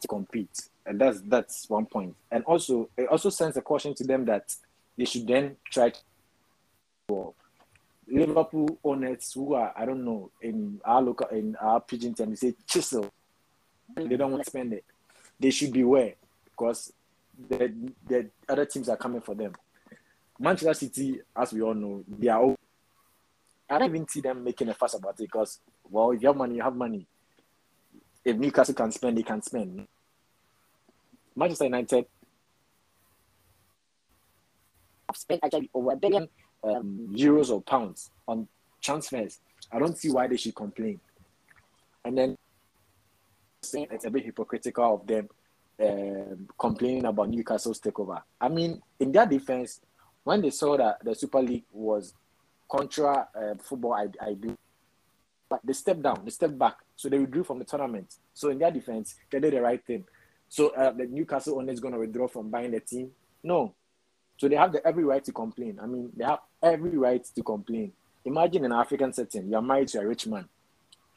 [0.00, 2.14] to compete, and that's that's one point.
[2.30, 4.54] And also, it also sends a caution to them that
[4.96, 5.92] they should then try
[7.08, 7.34] to
[8.08, 12.36] Liverpool owners who are, I don't know, in our local, in our pidgin term, they
[12.36, 13.10] say chisel.
[13.94, 14.84] They don't want to spend it.
[15.38, 16.14] They should beware
[16.44, 16.92] because
[17.48, 17.72] the,
[18.06, 19.52] the other teams are coming for them.
[20.38, 22.40] Manchester City, as we all know, they are.
[22.40, 22.56] All,
[23.68, 25.60] I don't even see them making a fuss about it because,
[25.92, 27.06] well, if you have money, you have money.
[28.24, 29.86] If Newcastle can spend, they can spend.
[31.36, 32.06] Manchester United
[35.08, 36.28] have spent actually over a billion
[36.64, 38.48] um, euros or pounds on
[38.80, 39.40] transfers.
[39.70, 40.98] I don't see why they should complain.
[42.04, 42.38] And then
[43.62, 45.28] it's a bit hypocritical of them
[45.80, 48.22] um, complaining about Newcastle's takeover.
[48.40, 49.80] I mean, in their defense,
[50.24, 52.14] when they saw that the Super League was
[52.70, 54.56] contra uh, football, I, I do.
[55.52, 58.14] But they stepped down, they stepped back, so they withdrew from the tournament.
[58.32, 60.04] So in their defense, they did the right thing.
[60.48, 63.10] So uh, the Newcastle owner is going to withdraw from buying the team.
[63.42, 63.74] No,
[64.38, 65.78] so they have the every right to complain.
[65.82, 67.92] I mean, they have every right to complain.
[68.24, 70.48] Imagine an African setting, you're married to a rich man,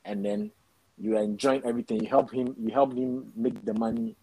[0.03, 0.51] and then
[0.97, 2.01] you are enjoying everything.
[2.01, 4.17] You help him, you help him make the money.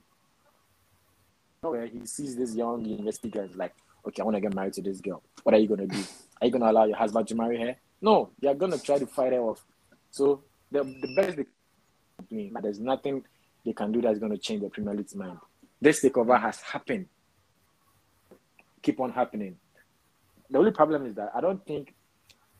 [1.63, 3.73] Where he sees this young university girl, like,
[4.07, 5.23] okay, I want to get married to this girl.
[5.43, 6.05] What are you gonna do?
[6.39, 7.77] Are you gonna allow your husband to marry her?
[8.03, 9.65] No, you're gonna try to fight her off.
[10.13, 11.47] So the the best they
[12.17, 13.25] complain, but there's nothing
[13.67, 15.39] they can do that's gonna change the Premier League's mind.
[15.81, 17.07] This takeover has happened
[18.83, 19.57] keep on happening.
[20.51, 21.95] The only problem is that I don't think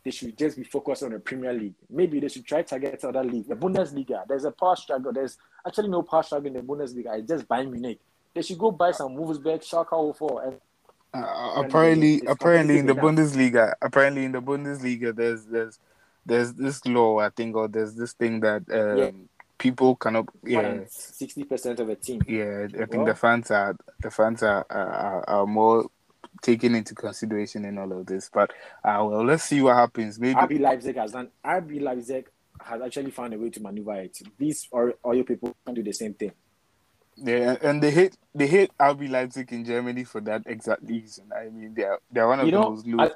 [0.03, 1.75] they should just be focused on the Premier League.
[1.89, 4.27] Maybe they should try to target other league, the Bundesliga.
[4.27, 5.13] There's a power struggle.
[5.13, 7.19] There's actually no power struggle in the Bundesliga.
[7.19, 7.99] It's just Bayern Munich.
[8.33, 10.43] They should go buy some Wolfsburg, Schalke 04.
[10.43, 10.59] And,
[11.13, 12.95] uh, apparently, apparently in the.
[12.95, 15.79] Bundesliga, apparently in the Bundesliga, there's there's
[16.25, 19.11] there's this law I think, or there's this thing that um, yeah.
[19.57, 20.25] people cannot.
[20.43, 22.21] Yeah, sixty percent of a team.
[22.27, 25.89] Yeah, I think well, the fans are the fans are, are, are more
[26.41, 28.29] taken into consideration in all of this.
[28.31, 28.51] But
[28.83, 30.19] uh, well, let's see what happens.
[30.19, 31.29] Maybe RB Leipzig has done.
[31.43, 32.29] RB Leipzig
[32.61, 34.17] has actually found a way to maneuver it.
[34.37, 36.31] These or your people can do the same thing.
[37.15, 41.31] Yeah, and they hate they hate RB Leipzig in Germany for that exact reason.
[41.35, 43.09] I mean, they're they're one of you know, most low.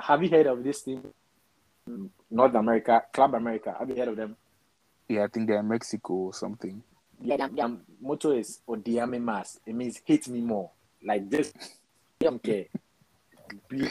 [0.00, 1.02] have you heard of this thing?
[2.30, 3.74] North America, Club America.
[3.78, 4.36] Have you heard of them?
[5.08, 6.82] Yeah, I think they're in Mexico or something.
[7.20, 9.60] Yeah, their, their motto is Odiame Mas.
[9.66, 10.70] It means hate me more.
[11.02, 11.52] Like this,
[12.20, 12.66] I don't care.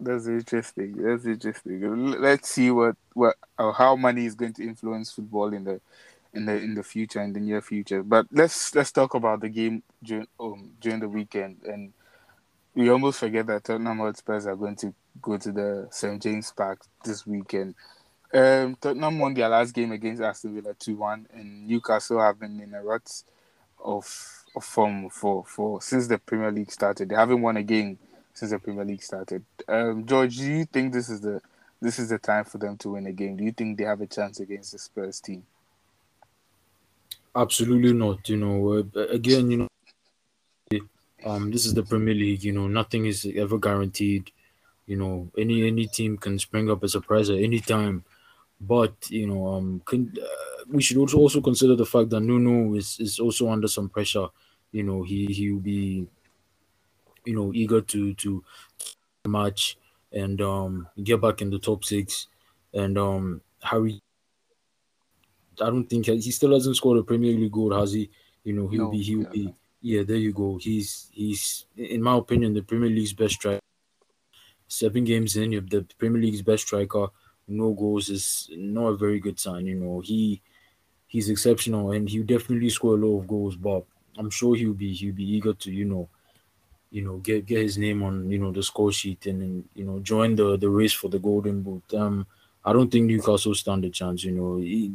[0.00, 1.02] That's interesting.
[1.02, 2.12] That's interesting.
[2.20, 5.80] Let's see what what or how money is going to influence football in the
[6.32, 8.02] in the in the future in the near future.
[8.02, 11.92] But let's let's talk about the game during um, during the weekend, and
[12.76, 16.82] we almost forget that Tottenham Hotspurs are going to go to the St James Park
[17.04, 17.74] this weekend.
[18.32, 22.60] Um, Tottenham won their last game against Aston Villa two one, and Newcastle have been
[22.60, 23.10] in a rut
[23.82, 27.08] of of form for for since the Premier League started.
[27.08, 27.98] They haven't won a game
[28.34, 29.42] since the Premier League started.
[29.66, 31.40] Um, George, do you think this is the
[31.80, 33.36] this is the time for them to win a game?
[33.36, 35.44] Do you think they have a chance against the Spurs team?
[37.34, 38.28] Absolutely not.
[38.28, 39.68] You know, uh, again, you know,
[41.26, 42.44] um, this is the Premier League.
[42.44, 44.30] You know, nothing is ever guaranteed.
[44.86, 48.04] You know, any any team can spring up a surprise at any time.
[48.60, 52.74] But you know, um, can, uh, we should also also consider the fact that Nuno
[52.74, 54.28] is is also under some pressure.
[54.70, 56.06] You know, he he will be
[57.24, 58.44] you know eager to to
[59.26, 59.76] match
[60.12, 62.28] and um get back in the top six.
[62.72, 64.00] And um Harry,
[65.60, 68.10] I don't think he still hasn't scored a Premier League goal, has he?
[68.44, 69.54] You know he'll no, be he'll yeah, be
[69.90, 70.02] yeah.
[70.02, 70.58] There you go.
[70.58, 73.60] He's he's in my opinion the Premier League's best striker.
[74.68, 77.06] Seven games in, you have the Premier League's best striker.
[77.48, 79.66] No goals is not a very good sign.
[79.66, 80.42] You know he
[81.06, 83.56] he's exceptional and he'll definitely score a lot of goals.
[83.56, 83.84] But
[84.18, 86.08] I'm sure he'll be he'll be eager to you know
[86.90, 89.84] you know, get get his name on you know the score sheet and, and you
[89.84, 91.82] know join the the race for the golden boot.
[91.94, 92.26] Um,
[92.64, 94.24] I don't think Newcastle stand a chance.
[94.24, 94.92] You know, he,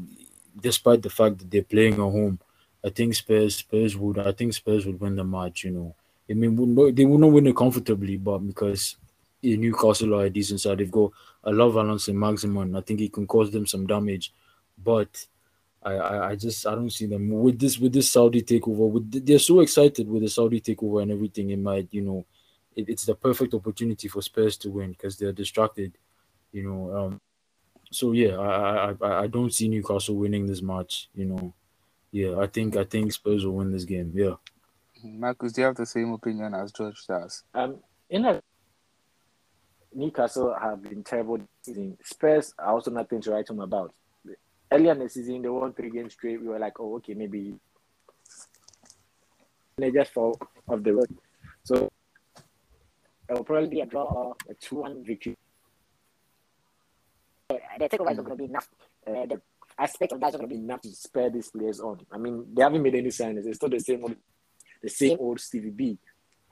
[0.59, 2.39] despite the fact that they're playing at home,
[2.83, 5.63] I think Spurs Spurs would I think Spurs would win the match.
[5.63, 5.95] You know,
[6.29, 6.55] I mean
[6.93, 8.97] they would not win it comfortably, but because
[9.43, 11.11] Newcastle are a decent side, they've got
[11.43, 12.75] a lot of balance in Maximin.
[12.75, 14.33] I think he can cause them some damage,
[14.83, 15.25] but
[15.83, 18.89] I, I, I just I don't see them with this with this Saudi takeover.
[18.89, 21.49] With they're so excited with the Saudi takeover and everything.
[21.49, 22.25] It might you know,
[22.75, 25.97] it, it's the perfect opportunity for Spurs to win because they're distracted.
[26.51, 27.21] You know, um,
[27.89, 31.09] so yeah, I, I I don't see Newcastle winning this match.
[31.15, 31.53] You know,
[32.11, 34.11] yeah, I think I think Spurs will win this game.
[34.13, 34.35] Yeah.
[35.03, 37.43] Marcus, do you have the same opinion as George does?
[37.53, 37.77] Um,
[38.09, 38.41] in a
[39.93, 41.97] Newcastle have been terrible this season.
[42.03, 43.93] Spurs are also nothing to write home about
[44.71, 46.41] earlier in the season, they won three games straight.
[46.41, 47.53] We were like, oh, okay, maybe
[49.77, 51.17] they just fall off the road.
[51.63, 51.89] So
[53.29, 55.37] it will probably be a draw or a 2 1 victory.
[57.49, 58.69] The takeover is not going to be enough.
[59.05, 59.41] Uh, the
[59.81, 61.99] aspect of that is going to be enough to spare these players on.
[62.11, 63.45] I mean, they haven't made any signings.
[63.45, 64.15] It's still the same old,
[64.81, 65.97] the same old Stevie B.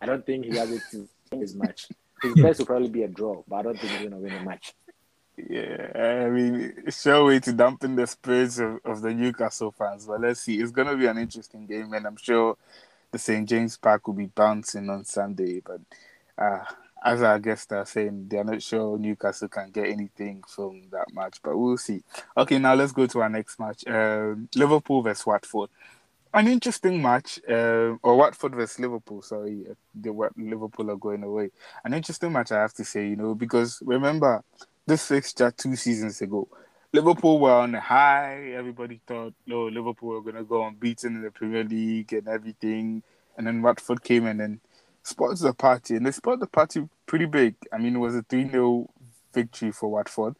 [0.02, 1.88] I don't think he has it to win his match.
[2.22, 4.34] His best will probably be a draw, but I don't think he's going to win
[4.34, 4.74] a match.
[5.48, 10.06] Yeah, I mean, sure way to dampen the spirits of, of the Newcastle fans.
[10.06, 10.60] But let's see.
[10.60, 12.58] It's going to be an interesting game, and I'm sure
[13.12, 13.48] the St.
[13.48, 15.62] James Park will be bouncing on Sunday.
[15.62, 15.80] But
[16.38, 16.65] uh,
[17.04, 21.40] as our guests are saying, they're not sure Newcastle can get anything from that match,
[21.42, 22.04] but we'll see.
[22.36, 25.70] Okay, now let's go to our next match um, Liverpool versus Watford.
[26.34, 29.22] An interesting match, uh, or Watford versus Liverpool.
[29.22, 31.50] Sorry, the Liverpool are going away.
[31.84, 34.44] An interesting match, I have to say, you know, because remember
[34.86, 36.48] this fixture two seasons ago.
[36.92, 38.52] Liverpool were on a high.
[38.56, 43.04] Everybody thought, no, Liverpool were gonna go unbeaten in the Premier League and everything.
[43.38, 44.60] And then Watford came and then
[45.10, 47.56] spoiled the party, and they spoiled the party pretty big.
[47.74, 48.89] I mean, it was a three 0
[49.34, 50.36] victory for Watford.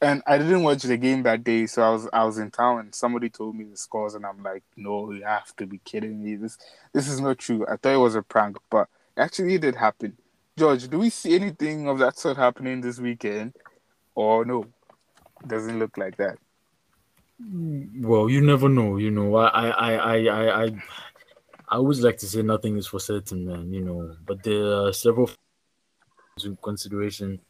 [0.00, 2.78] And I didn't watch the game that day, so I was I was in town
[2.80, 6.22] and somebody told me the scores, and I'm like, no, you have to be kidding
[6.22, 6.36] me.
[6.36, 6.56] This
[6.92, 7.66] this is not true.
[7.66, 10.16] I thought it was a prank, but actually it did happen.
[10.56, 13.54] George, do we see anything of that sort happening this weekend?
[14.18, 14.66] or no,
[15.46, 16.38] doesn't look like that.
[17.40, 18.96] Well, you never know.
[18.96, 20.70] You know, I, I, I, I, I,
[21.70, 23.72] I always like to say nothing is for certain, man.
[23.72, 25.30] You know, but there are several
[26.44, 27.40] in consideration.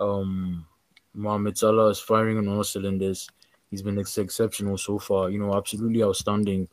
[0.00, 0.66] Um,
[1.14, 3.28] Mohamed Salah is firing on all cylinders.
[3.70, 5.30] He's been ex- exceptional so far.
[5.30, 6.68] You know, absolutely outstanding.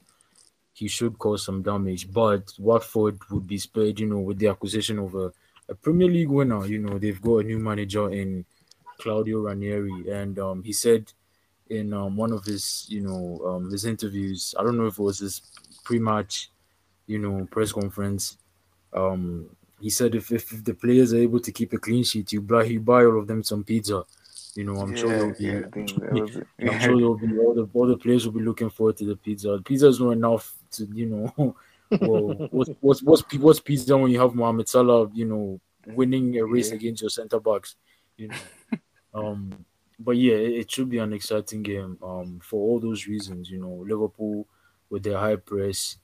[0.74, 4.00] He should cause some damage, but Watford would be spared.
[4.00, 5.32] You know, with the acquisition of a,
[5.70, 6.66] a Premier League winner.
[6.66, 8.46] You know, they've got a new manager in
[9.00, 11.12] Claudio Ranieri, and um, he said
[11.70, 14.56] in um, one of his, you know, um, his interviews.
[14.58, 15.42] I don't know if it was his
[15.84, 16.52] pre-match,
[17.08, 18.38] you know, press conference.
[18.94, 22.32] Um, he said if, if, if the players are able to keep a clean sheet,
[22.32, 24.04] you buy you buy all of them some pizza.
[24.56, 27.88] You know, I'm yeah, sure there'll be, yeah, I'm sure there'll be all the all
[27.88, 29.50] the players will be looking forward to the pizza.
[29.50, 31.56] The pizza is not enough to, you know.
[32.02, 36.46] well, what's what's what's what's pizza when you have Mohamed Salah, you know, winning a
[36.46, 36.76] race yeah.
[36.76, 37.76] against your centre backs,
[38.18, 38.36] you know.
[39.14, 39.66] Um,
[40.00, 41.98] but yeah, it, it should be an exciting game.
[42.04, 44.48] Um, for all those reasons, you know, Liverpool
[44.90, 45.98] with their high press,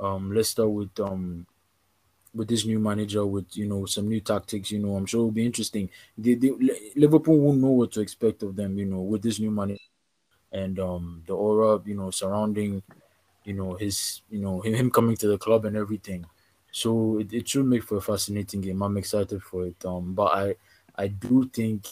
[0.00, 1.46] um, Leicester with um
[2.34, 4.70] with this new manager with you know some new tactics.
[4.70, 5.90] You know, I'm sure it'll be interesting.
[6.18, 8.78] Liverpool won't know what to expect of them.
[8.78, 9.80] You know, with this new manager
[10.52, 12.82] and um the aura you know surrounding
[13.44, 16.26] you know his you know him, him coming to the club and everything.
[16.72, 18.82] So it, it should make for a fascinating game.
[18.82, 19.84] I'm excited for it.
[19.84, 20.56] Um, but I
[20.96, 21.86] I do think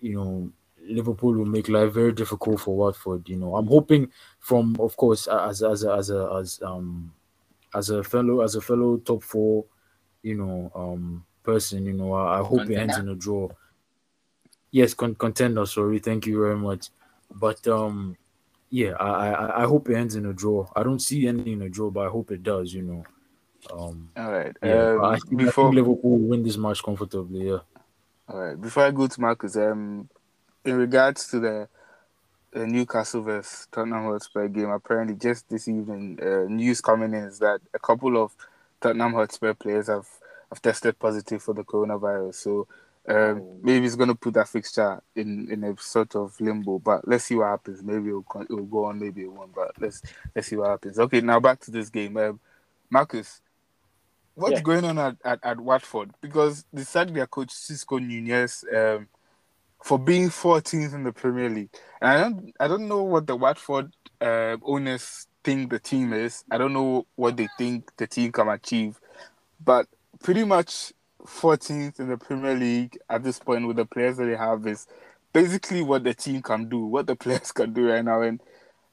[0.00, 0.52] you know
[0.88, 3.28] Liverpool will make life very difficult for Watford.
[3.28, 7.12] You know, I'm hoping from, of course, as as a, as as um
[7.74, 9.64] as a fellow as a fellow top four,
[10.22, 11.84] you know, um person.
[11.84, 13.48] You know, I, I hope it ends in a draw.
[14.70, 15.66] Yes, con- contender.
[15.66, 16.88] Sorry, thank you very much.
[17.30, 18.16] But um,
[18.70, 20.66] yeah, I, I I hope it ends in a draw.
[20.74, 22.72] I don't see anything in a draw, but I hope it does.
[22.72, 23.04] You know.
[23.72, 24.56] Um, All right.
[24.62, 27.48] yeah, Um, I, think, I before think Liverpool will win this match comfortably.
[27.48, 27.58] Yeah.
[28.28, 28.60] All right.
[28.60, 30.08] Before I go to Marcus, um,
[30.64, 31.68] in regards to the,
[32.52, 37.38] the Newcastle vs Tottenham Hotspur game, apparently just this evening, uh, news coming in is
[37.38, 38.34] that a couple of
[38.80, 40.06] Tottenham Hotspur players have,
[40.50, 42.34] have tested positive for the coronavirus.
[42.34, 42.68] So
[43.08, 43.58] um, Oh.
[43.62, 46.78] maybe it's going to put that fixture in, in a sort of limbo.
[46.78, 47.82] But let's see what happens.
[47.82, 49.54] Maybe it'll, it'll go on, maybe it won't.
[49.54, 50.02] But let's
[50.34, 50.98] let's see what happens.
[50.98, 52.16] Okay, now back to this game.
[52.16, 52.38] Um,
[52.90, 53.40] Marcus,
[54.34, 54.60] what's Yeah.
[54.60, 56.10] going on at, at, at Watford?
[56.20, 59.08] Because they sacked their coach Xisco Nunez um,
[59.82, 63.36] for being 14th in the Premier League, and I don't I don't know what the
[63.36, 66.44] Watford uh, owners think the team is.
[66.50, 69.00] I don't know what they think the team can achieve,
[69.64, 69.86] but
[70.22, 70.92] pretty much
[71.24, 74.86] 14th in the Premier League at this point with the players that they have is
[75.32, 78.40] basically what the team can do, what the players can do right now, and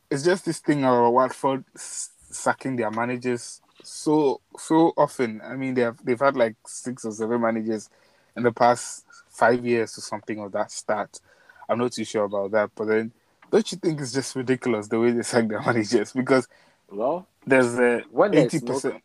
[0.10, 5.42] it's just this thing of Watford sacking their managers so so often.
[5.44, 7.90] I mean, they have they've had like six or seven managers
[8.36, 9.06] in the past
[9.40, 11.20] five years or something of that start.
[11.68, 13.12] I'm not too sure about that, but then
[13.52, 16.12] don't you think it's just ridiculous the way they sack their managers?
[16.14, 16.48] Because
[16.90, 19.04] Well, there's a when there's eighty percent.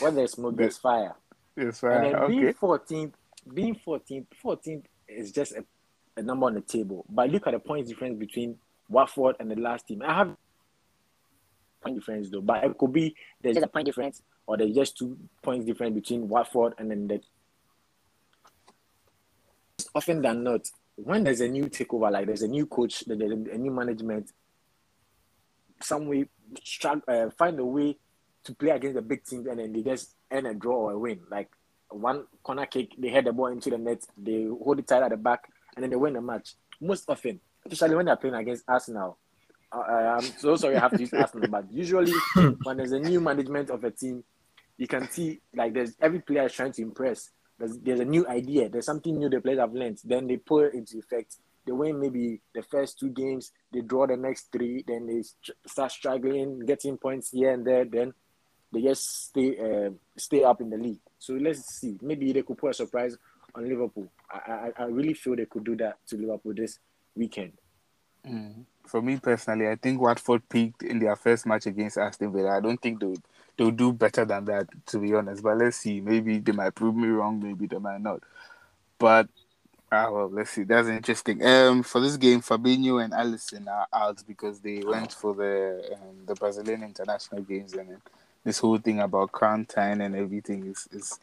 [0.00, 1.14] when there's smoke, there's fire.
[1.56, 2.14] Yes, And right.
[2.14, 2.54] then being Okay.
[2.60, 3.12] 14th,
[3.52, 5.64] being 14th, 14th is just a,
[6.16, 7.04] a number on the table.
[7.08, 8.56] But look at the points difference between
[8.88, 10.02] Watford and the last team.
[10.02, 10.36] I have
[11.82, 14.96] point difference though, but it could be there's just a point difference or there's just
[14.98, 17.20] two points difference between Watford and then the.
[19.94, 23.58] Often than not, when there's a new takeover, like there's a new coach, there's a,
[23.58, 24.30] new management,
[25.80, 26.26] some way
[26.62, 27.96] struggle, uh, find a way
[28.44, 30.98] to play against the big teams and then they just end a draw or a
[30.98, 31.20] win.
[31.30, 31.50] Like
[31.90, 35.10] one corner kick, they head the ball into the net, they hold it tight at
[35.10, 36.54] the back, and then they win the match.
[36.80, 39.18] Most often, especially when they're playing against Arsenal.
[39.72, 42.12] Uh, I'm so sorry I have to use Arsenal, but usually
[42.62, 44.22] when there's a new management of a team,
[44.76, 47.30] you can see like there's every player is trying to impress.
[47.58, 50.66] There's, there's a new idea, there's something new the players have learned, then they put
[50.66, 51.36] it into effect.
[51.64, 55.56] They win maybe the first two games, they draw the next three, then they st-
[55.66, 58.12] start struggling, getting points here and there, then
[58.72, 60.98] they just stay uh, stay up in the league.
[61.18, 61.96] So let's see.
[62.02, 63.16] Maybe they could put a surprise
[63.54, 64.10] on Liverpool.
[64.30, 66.80] I, I, I really feel they could do that to Liverpool this
[67.14, 67.52] weekend.
[68.28, 68.64] Mm.
[68.86, 72.58] For me personally, I think Watford peaked in their first match against Aston Villa.
[72.58, 73.22] I don't think they would
[73.56, 75.42] they'll do better than that, to be honest.
[75.42, 76.00] But let's see.
[76.00, 77.40] Maybe they might prove me wrong.
[77.42, 78.22] Maybe they might not.
[78.98, 79.28] But
[79.92, 80.64] ah, well, let's see.
[80.64, 81.44] That's interesting.
[81.44, 86.26] Um, for this game, Fabinho and Alisson are out because they went for the um,
[86.26, 88.02] the Brazilian international games, and then
[88.44, 91.18] this whole thing about quarantine and everything is is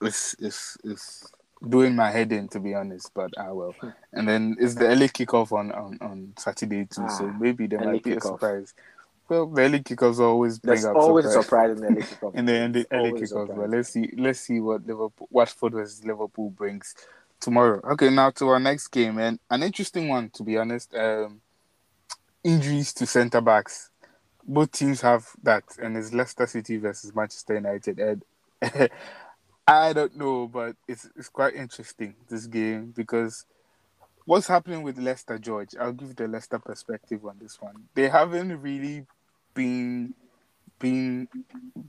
[0.00, 1.32] is is, is
[1.68, 3.12] doing my head in, to be honest.
[3.14, 3.74] But ah, well.
[4.12, 7.78] And then it's the early kickoff on, on, on Saturday too, so Ah, maybe there
[7.80, 8.74] might be a surprise.
[9.30, 12.02] Well, the early kickoffs always bring There's up always a surprise surprise in the early
[12.02, 12.34] kickoff.
[12.34, 13.56] in the, in the early Always kickoffs.
[13.56, 16.96] But let's see, let's see what Liverpool, Watford versus Liverpool brings
[17.38, 17.80] tomorrow.
[17.92, 20.92] Okay, now to our next game, and an interesting one to be honest.
[20.96, 21.40] Um,
[22.42, 23.90] injuries to centre backs.
[24.42, 28.00] Both teams have that, and it's Leicester City versus Manchester United.
[28.00, 28.24] And
[29.68, 33.46] I don't know, but it's it's quite interesting this game because
[34.24, 35.76] what's happening with Leicester, George?
[35.80, 37.84] I'll give the Leicester perspective on this one.
[37.94, 39.06] They haven't really
[39.54, 40.14] been
[40.78, 41.28] been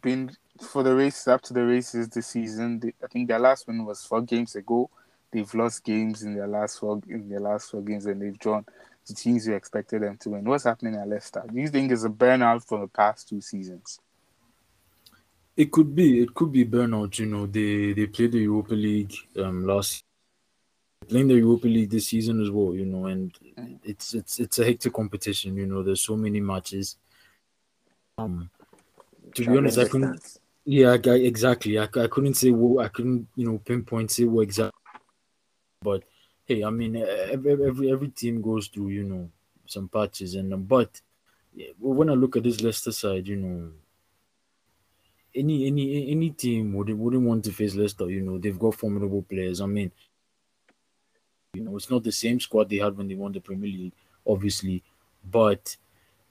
[0.02, 0.32] been
[0.62, 2.80] for the races up to the races this season.
[2.80, 4.90] They, I think their last one was four games ago.
[5.32, 8.66] They've lost games in their last four in their last four games, and they've drawn
[9.08, 10.46] the teams you expected them to win.
[10.46, 11.44] What's happening at Leicester?
[11.52, 14.00] Do you think it's a burnout for the past two seasons?
[15.56, 16.22] It could be.
[16.22, 17.18] It could be burnout.
[17.20, 20.04] You know, they they played the Europa League um last
[21.08, 22.74] playing the Europa League this season as well.
[22.74, 23.38] You know, and
[23.84, 25.56] it's it's it's a hectic competition.
[25.56, 26.98] You know, there's so many matches.
[28.24, 28.50] Um,
[29.36, 30.14] to be honest, I couldn't.
[30.14, 30.40] distance.
[30.66, 31.78] Yeah, I, I- exactly.
[31.80, 34.80] I, I couldn't say what I couldn't you know pinpoint say what exactly,
[35.82, 36.04] but
[36.46, 39.30] hey, I mean, every every, every team goes through, you know,
[39.66, 41.02] some patches, and um, but
[41.80, 43.72] when I look at this Leicester side, you know,
[45.34, 48.10] any any any team would wouldn't want to face Leicester.
[48.10, 49.62] You know, they've got formidable players.
[49.62, 49.92] I mean,
[51.54, 53.94] you know, it's not the same squad they had when they won the Premier League,
[54.28, 54.84] obviously,
[55.30, 55.76] but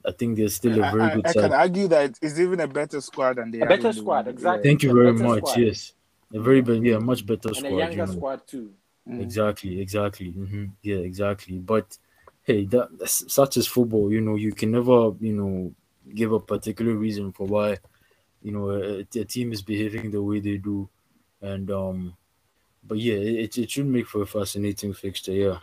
[0.05, 1.41] I think they're still a very I, good I side.
[1.43, 4.33] can argue that it's even a better squad than they A had better squad, won.
[4.33, 4.69] exactly.
[4.69, 5.47] Thank you a very much.
[5.47, 5.57] squad.
[5.57, 5.93] Yes,
[6.33, 7.73] a very better, yeah, much better and squad.
[7.73, 8.11] a younger you know.
[8.11, 8.71] squad too.
[9.09, 9.21] Mm.
[9.21, 10.31] Exactly, exactly.
[10.31, 11.59] hmm Yeah, exactly.
[11.59, 11.97] But
[12.43, 15.73] hey, that that's- such as football, you know, you can never, you know,
[16.13, 17.77] give a particular reason for why,
[18.41, 20.89] you know, a, a team is behaving the way they do,
[21.41, 22.15] and um,
[22.83, 25.33] but yeah, it it should make for a fascinating fixture.
[25.33, 25.59] Yeah.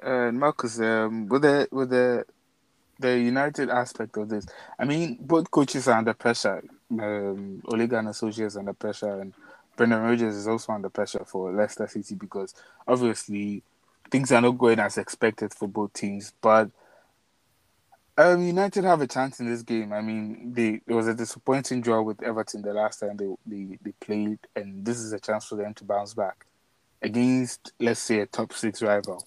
[0.00, 2.24] And Marcus, um, with the with the
[2.98, 4.46] the United aspect of this,
[4.78, 6.62] I mean, both coaches are under pressure.
[6.90, 8.12] Um, Ole Gunnar
[8.56, 9.34] under pressure, and
[9.76, 12.54] Brendan Rodgers is also under pressure for Leicester City because
[12.86, 13.62] obviously
[14.10, 16.32] things are not going as expected for both teams.
[16.40, 16.70] But
[18.16, 19.92] um, United have a chance in this game.
[19.92, 23.78] I mean, they it was a disappointing draw with Everton the last time they, they,
[23.80, 26.46] they played, and this is a chance for them to bounce back
[27.00, 29.24] against, let's say, a top six rival.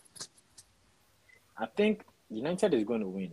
[1.57, 3.31] I think United is going to win.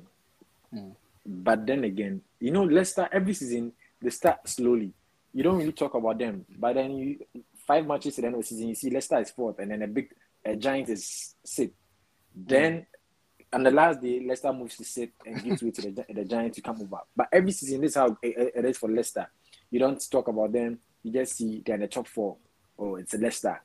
[0.74, 0.94] Mm.
[1.26, 4.92] But then again, you know, Leicester every season they start slowly.
[5.32, 7.18] You don't really talk about them, but then you
[7.66, 9.82] five matches at the end of the season, you see Leicester is fourth, and then
[9.82, 10.10] a big
[10.44, 11.74] a giant is sixth.
[12.34, 12.86] Then
[13.52, 16.56] on the last day, Leicester moves to sit and gives way to the, the Giants
[16.56, 17.00] to come over.
[17.16, 19.28] But every season, this is how it, it is for Leicester.
[19.70, 20.78] You don't talk about them.
[21.02, 22.36] You just see they're in the top four.
[22.78, 23.60] Oh, it's Leicester.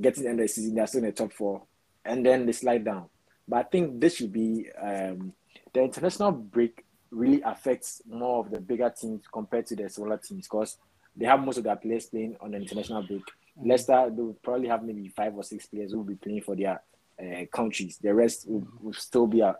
[0.00, 1.62] Getting the end of the season, they're still in the top four.
[2.04, 3.06] And then they slide down.
[3.46, 5.32] But I think this should be um,
[5.76, 10.48] the international break really affects more of the bigger teams compared to the smaller teams
[10.48, 10.78] because
[11.14, 13.22] they have most of their players playing on the international break.
[13.62, 16.56] Leicester, they will probably have maybe five or six players who will be playing for
[16.56, 16.80] their
[17.20, 17.98] uh, countries.
[17.98, 19.52] The rest will, will still be uh,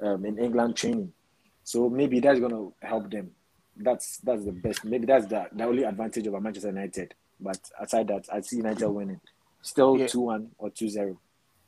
[0.00, 1.12] um, in England training.
[1.64, 3.32] So maybe that's going to help them.
[3.76, 4.84] That's that's the best.
[4.84, 7.12] Maybe that's the, the only advantage of a Manchester United.
[7.40, 9.20] But aside that, I see United winning.
[9.62, 10.06] Still Yeah.
[10.06, 11.18] 2 1 or 2 0.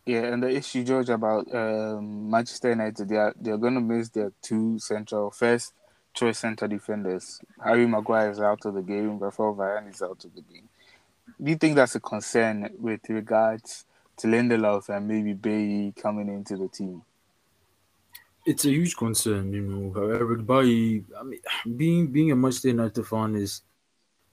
[0.09, 4.09] Yeah, and the issue, George, about um, Manchester United, they are they're going to miss
[4.09, 5.75] their two central first
[6.15, 7.43] choice center defenders.
[7.63, 9.19] Harry Maguire is out of the game.
[9.19, 10.67] Rafael Varane is out of the game.
[11.39, 13.85] Do you think that's a concern with regards
[14.17, 17.03] to Lindelof and maybe Bailly coming into the team?
[18.47, 19.93] It's a huge concern, you know.
[19.93, 21.41] However, by I mean,
[21.77, 23.61] being being a Manchester United fan is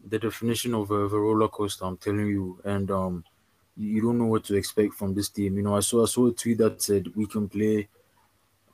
[0.07, 1.83] the definition of a, of a roller coaster.
[1.83, 3.25] I'm telling you, and um,
[3.77, 5.57] you don't know what to expect from this team.
[5.57, 7.87] You know, I saw I saw a tweet that said we can play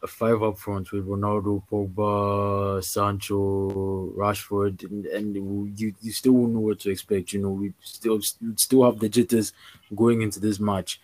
[0.04, 6.54] a five up front with Ronaldo, Pogba, Sancho, Rashford, and, and you you still won't
[6.54, 7.34] know what to expect.
[7.34, 9.54] You know, we still we still have the jitters
[9.96, 11.02] going into this match.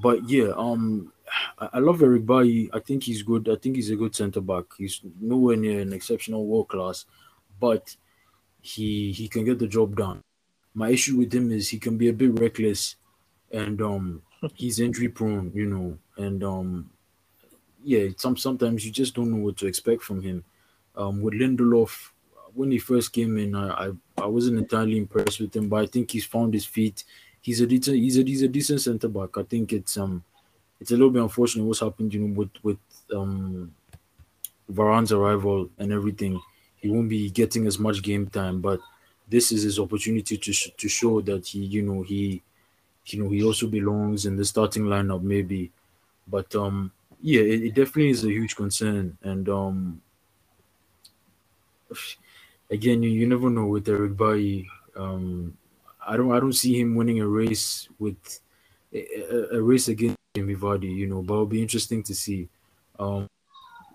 [0.00, 1.12] But yeah, um,
[1.58, 2.70] I, I love Eric Bailly.
[2.72, 3.48] I think he's good.
[3.48, 4.64] I think he's a good centre back.
[4.76, 7.04] He's nowhere near an exceptional world class,
[7.60, 7.96] but
[8.60, 10.22] he he can get the job done.
[10.74, 12.96] My issue with him is he can be a bit reckless,
[13.52, 14.22] and um,
[14.54, 15.52] he's injury prone.
[15.54, 16.90] You know, and um,
[17.82, 20.44] yeah, some sometimes you just don't know what to expect from him.
[20.96, 22.10] Um, with Lindelof,
[22.54, 25.86] when he first came in, I, I I wasn't entirely impressed with him, but I
[25.86, 27.04] think he's found his feet.
[27.40, 29.36] He's a decent he's a he's a decent centre back.
[29.38, 30.24] I think it's um
[30.80, 32.78] it's a little bit unfortunate what's happened, you know, with with
[33.14, 33.74] um
[34.68, 36.40] Varane's arrival and everything.
[36.76, 38.80] He won't be getting as much game time, but
[39.28, 42.42] this is his opportunity to sh- to show that he, you know, he,
[43.12, 45.70] you know, he also belongs in the starting lineup, maybe.
[46.26, 50.02] But um, yeah, it, it definitely is a huge concern, and um,
[52.70, 54.68] again, you, you never know with Eric Bailly.
[54.96, 55.56] Um,
[56.06, 58.40] I don't I don't see him winning a race with
[58.92, 62.48] a, a, race against Jamie Vardy, you know, but it'll be interesting to see.
[62.98, 63.28] Um,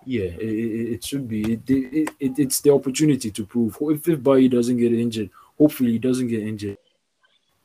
[0.06, 1.54] yeah, it, it, should be.
[1.54, 3.76] It, it, it, it's the opportunity to prove.
[3.80, 6.78] If, if Bailly doesn't get injured, hopefully he doesn't get injured,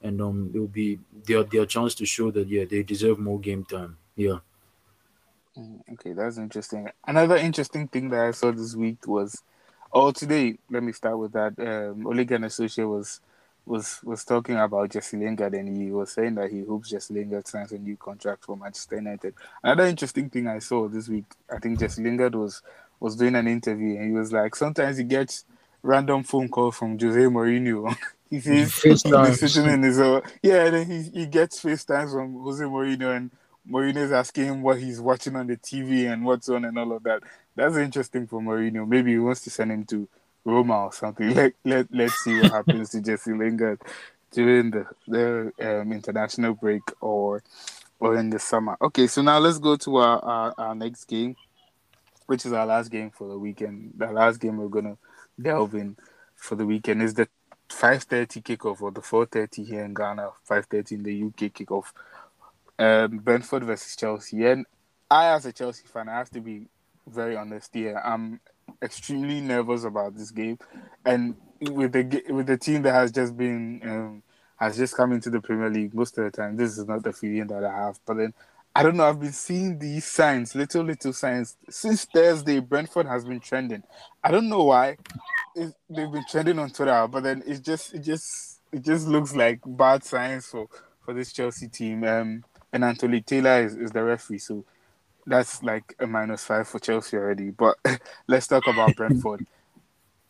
[0.02, 3.40] and um, it will be their their chance to show that yeah they deserve more
[3.40, 3.98] game time.
[4.16, 4.40] Yeah.
[5.58, 6.90] Mm, Okay, that's interesting.
[7.06, 9.42] Another interesting thing that I saw this week was,
[9.92, 10.58] oh, today.
[10.70, 11.54] Let me start with that.
[11.60, 12.50] Um, Gunnar
[12.90, 13.22] was
[13.66, 17.48] was was talking about Jesse Lingard, and he was saying that he hopes Jesse Lingard
[17.48, 19.34] signs a new contract for Manchester United.
[19.64, 22.62] Another interesting thing I saw this week, I think Jesse Lingard was
[23.00, 25.46] was doing an interview, and he was like, sometimes he gets
[25.82, 27.96] random phone calls from Jose Mourinho.
[28.30, 29.36] he says he's FaceTime.
[29.36, 33.32] sitting in his uh, yeah, and then he he gets FaceTimes from Jose Mourinho, and
[33.70, 36.92] Mourinho is asking him what he's watching on the TV and what's on and all
[36.92, 37.24] of that.
[37.56, 38.88] That's interesting for Mourinho.
[38.88, 40.08] Maybe he wants to send him to
[40.46, 41.30] Roma or something.
[41.34, 43.82] Let let let's see what happens to Jesse Lingard
[44.32, 47.44] during the the um, international break or
[48.00, 48.78] or in the summer.
[48.82, 51.36] Okay, so now let's go to our, our, our next game,
[52.28, 53.94] which is our last game for the weekend.
[53.98, 54.98] The last game we're gonna
[55.42, 55.98] delve in
[56.36, 57.28] for the weekend is the
[57.70, 61.94] 5:30 kickoff or the 4:30 here in Ghana, 5:30 in the UK kickoff.
[62.78, 64.66] Um, Brentford versus Chelsea, and
[65.12, 66.68] I, as a Chelsea fan, I have to be
[67.08, 68.02] very honest here.
[68.04, 68.40] I'm
[68.82, 70.58] extremely nervous about this game,
[71.06, 74.24] and with the with the team that has just been um,
[74.58, 77.14] has just come into the Premier League most of the time, this is not the
[77.14, 78.00] feeling that I have.
[78.06, 78.34] But then
[78.76, 79.06] I don't know.
[79.10, 82.60] I've been seeing these signs, little little signs since Thursday.
[82.60, 83.84] Brentford has been trending.
[84.24, 84.98] I don't know why.
[85.56, 89.36] It, they've been trending on Twitter, but then it just it just it just looks
[89.36, 90.68] like bad signs for
[91.04, 92.04] for this Chelsea team.
[92.04, 94.64] Um, and Anthony Taylor is, is the referee, so
[95.26, 97.50] that's like a minus five for Chelsea already.
[97.50, 97.78] But
[98.28, 99.46] let's talk about Brentford.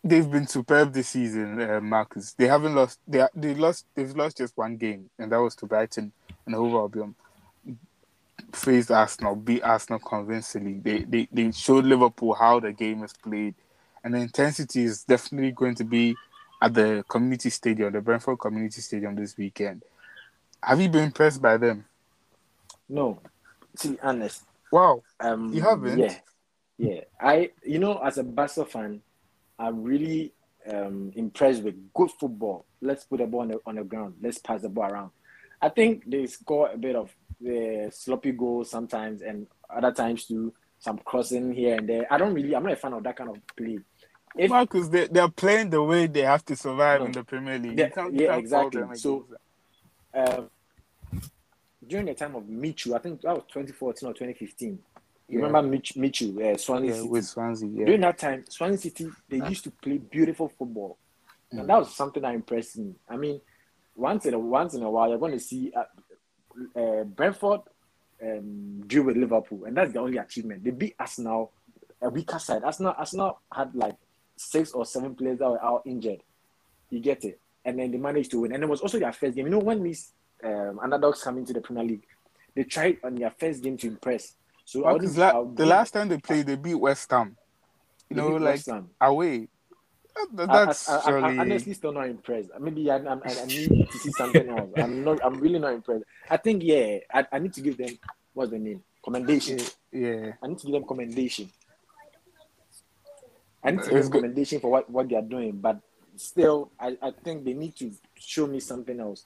[0.03, 2.33] They've been superb this season, uh, Marcus.
[2.33, 2.99] They haven't lost.
[3.07, 3.85] They they lost.
[3.95, 6.11] They've lost just one game, and that was to Brighton
[6.45, 7.15] and Hove Albion.
[8.53, 10.79] Faced Arsenal, beat Arsenal convincingly.
[10.79, 13.53] They, they they showed Liverpool how the game is played,
[14.03, 16.15] and the intensity is definitely going to be
[16.61, 19.83] at the community stadium, the Brentford Community Stadium this weekend.
[20.61, 21.85] Have you been impressed by them?
[22.87, 23.19] No,
[23.79, 24.43] to be honest.
[24.71, 25.99] Wow, Um, You haven't?
[25.99, 26.15] Yeah,
[26.77, 27.01] yeah.
[27.19, 29.01] I, you know, as a Barca fan,
[29.57, 30.33] I'm really
[30.69, 32.65] um, impressed with good football.
[32.81, 34.15] Let's put the ball on the, on the ground.
[34.21, 35.11] Let's pass the ball around.
[35.61, 37.09] I think they score a bit of
[37.41, 42.07] the sloppy goals sometimes, and other times too, some crossing here and there.
[42.11, 42.55] I don't really.
[42.55, 43.79] I'm not a fan of that kind of play.
[44.37, 47.05] If Marcus, they they are playing the way they have to survive No.
[47.07, 47.77] in the Premier League.
[47.77, 48.81] Yeah, You can't- yeah, can't exactly.
[48.95, 49.25] So-
[50.13, 50.43] against uh,
[51.85, 54.79] during the time of Michu, I think that was 2014 or 2015.
[55.27, 55.45] You Yeah.
[55.45, 57.09] remember Mich- Michu, uh, Swansea yeah, City?
[57.09, 57.85] with Swansea, yeah.
[57.85, 60.97] During that time, Swansea City they used to play beautiful football,
[61.53, 61.59] Mm.
[61.61, 62.95] and that was something that impressed me.
[63.07, 63.41] I mean,
[63.95, 65.83] once in a once in a while, you're going to see uh,
[66.79, 67.61] uh, Brentford
[68.23, 70.63] um, deal with Liverpool, and that's the only achievement.
[70.63, 71.51] They beat Arsenal,
[72.01, 72.63] a weaker side.
[72.63, 73.95] Arsenal, Arsenal had like
[74.35, 76.21] six or seven players that were out injured.
[76.89, 78.53] You get it, and then they managed to win.
[78.53, 79.45] And it was also their first game.
[79.45, 80.11] You know, when these
[80.43, 82.05] um, underdogs come into the Premier League,
[82.55, 84.35] they tried on their first game to impress.
[84.65, 87.35] So all Marcus, these- la- I'll the last time they played, they beat West Ham.
[88.09, 88.89] You know, like West Ham.
[88.99, 89.47] away.
[90.33, 91.23] That's I, I, surely.
[91.23, 92.49] I'm honestly still not impressed.
[92.59, 94.69] Maybe I, I, I need to see something else.
[94.77, 95.23] I'm not.
[95.23, 96.03] I'm really not impressed.
[96.29, 96.99] I think yeah.
[97.13, 97.97] I, I need to give them
[98.33, 98.83] what's the name?
[99.03, 99.59] Commendation.
[99.91, 100.31] yeah.
[100.41, 101.49] I need to give them commendation.
[103.63, 105.79] I need to give them commendation for what, what they are doing, but
[106.15, 109.25] still, I, I think they need to show me something else.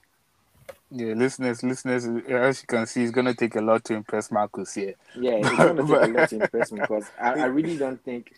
[0.90, 4.74] Yeah, listeners, listeners, as you can see, it's gonna take a lot to impress Marcus
[4.74, 4.94] here.
[5.14, 8.02] Yeah, it's going to take a lot to impress me because I, I really don't
[8.02, 8.32] think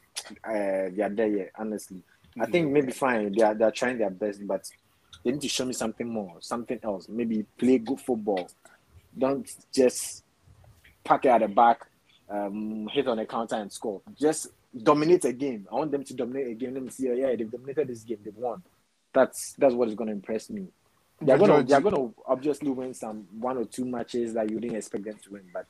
[0.44, 1.52] uh, they are there yet.
[1.56, 2.02] Honestly,
[2.38, 3.32] I think maybe fine.
[3.32, 4.68] They are they are trying their best, but
[5.24, 7.08] they need to show me something more, something else.
[7.08, 8.48] Maybe play good football.
[9.16, 10.24] Don't just
[11.02, 11.86] pack it at the back,
[12.28, 14.02] um, hit on the counter and score.
[14.18, 15.66] Just dominate a game.
[15.70, 16.74] I want them to dominate a game.
[16.74, 17.08] Let me see.
[17.08, 18.18] oh, Yeah, they've dominated this game.
[18.24, 18.62] They've won.
[19.12, 20.68] That's that's what is going to impress me.
[21.20, 25.04] They're gonna they're gonna obviously win some one or two matches that you didn't expect
[25.04, 25.66] them to win, but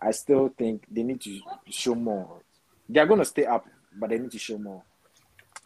[0.00, 2.40] I still think they need to show more.
[2.88, 4.82] They're gonna stay up, but they need to show more.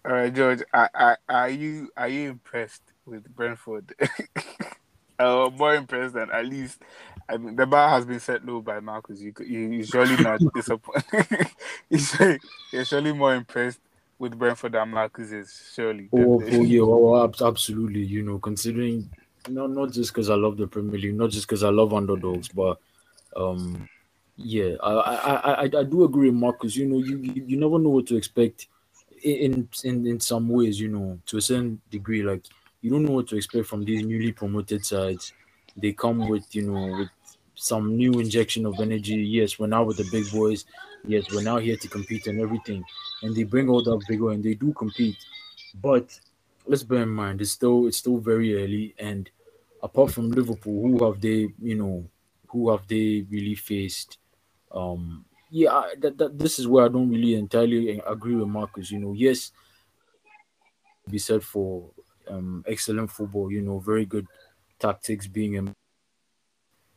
[0.04, 3.94] All right, George, I, I, are you are you impressed with Brentford?
[5.18, 6.80] uh, more impressed than at least.
[7.28, 9.20] I mean, the bar has been set low by Marcus.
[9.20, 11.48] You you you're surely not disappointed.
[11.90, 12.38] you're, surely,
[12.72, 13.80] you're surely more impressed
[14.18, 15.72] with Brentford than Marcus is.
[15.74, 16.08] Surely.
[16.12, 18.04] Oh, oh yeah, oh, absolutely.
[18.04, 19.10] You know, considering
[19.48, 22.48] not not just because I love the Premier League, not just because I love underdogs,
[22.48, 22.78] but
[23.36, 23.88] um,
[24.36, 26.76] yeah, I I, I I do agree, with Marcus.
[26.76, 28.68] You know, you you you never know what to expect
[29.24, 30.80] in in in some ways.
[30.80, 32.44] You know, to a certain degree, like
[32.82, 35.32] you don't know what to expect from these newly promoted sides.
[35.76, 37.10] They come with you know with
[37.54, 39.16] some new injection of energy.
[39.16, 40.64] Yes, we're now with the big boys.
[41.06, 42.84] Yes, we're now here to compete and everything
[43.22, 45.16] and they bring all that vigor and they do compete.
[45.82, 46.18] But
[46.66, 49.30] let's bear in mind it's still it's still very early and
[49.82, 52.04] apart from Liverpool, who have they, you know,
[52.48, 54.18] who have they really faced?
[54.72, 58.90] Um yeah, I- that, that this is where I don't really entirely agree with Marcus.
[58.90, 59.52] You know, yes,
[61.10, 61.90] be said for
[62.28, 64.26] um excellent football, you know, very good
[64.78, 65.74] tactics being a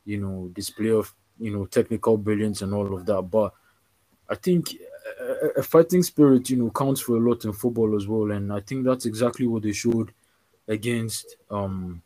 [0.05, 3.21] you know display of you know technical brilliance and all of that.
[3.23, 3.53] But
[4.29, 4.75] I think
[5.19, 8.51] a, a fighting spirit, you know, counts for a lot in football as well, and
[8.51, 10.13] I think that's exactly what they showed
[10.67, 12.01] against um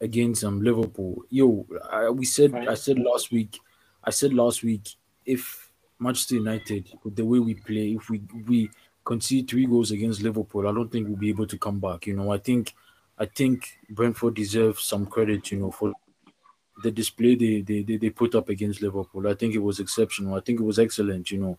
[0.00, 1.24] against um Liverpool.
[1.30, 3.58] Yo, I, we said I said last week,
[4.04, 4.88] I said last week
[5.30, 8.70] if Manchester United with the way we play, if we we
[9.04, 12.06] concede three goals against Liverpool, I don't think we'll be able to come back.
[12.06, 12.74] You know, I think
[13.18, 15.92] I think Brentford deserves some credit, you know, for
[16.82, 19.28] the display they, they, they, they put up against Liverpool.
[19.28, 20.34] I think it was exceptional.
[20.34, 21.30] I think it was excellent.
[21.30, 21.58] You know,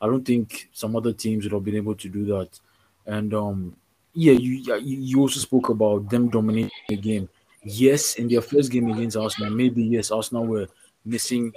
[0.00, 2.58] I don't think some other teams would have been able to do that.
[3.06, 3.76] And um,
[4.14, 7.28] yeah, you you also spoke about them dominating the game.
[7.64, 10.66] Yes, in their first game against Arsenal, maybe yes, Arsenal were
[11.04, 11.52] missing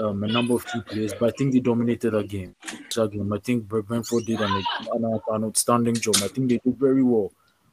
[0.00, 2.54] um, a number of key players, but I think they dominated that game.
[2.62, 4.62] I think Brentford did an,
[4.92, 6.16] an, an outstanding job.
[6.16, 7.32] I think they did very well.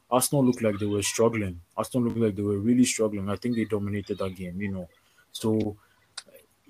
[0.09, 1.59] Arsenal looked like they were struggling.
[1.75, 3.29] Arsenal looked like they were really struggling.
[3.29, 4.87] I think they dominated that game, you know.
[5.31, 5.77] So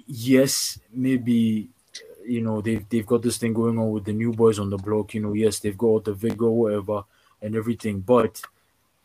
[0.07, 1.69] yes, maybe
[2.25, 4.77] you know they've they've got this thing going on with the new boys on the
[4.77, 5.13] block.
[5.13, 7.03] You know, yes, they've got the vigor, whatever,
[7.41, 7.99] and everything.
[7.99, 8.41] But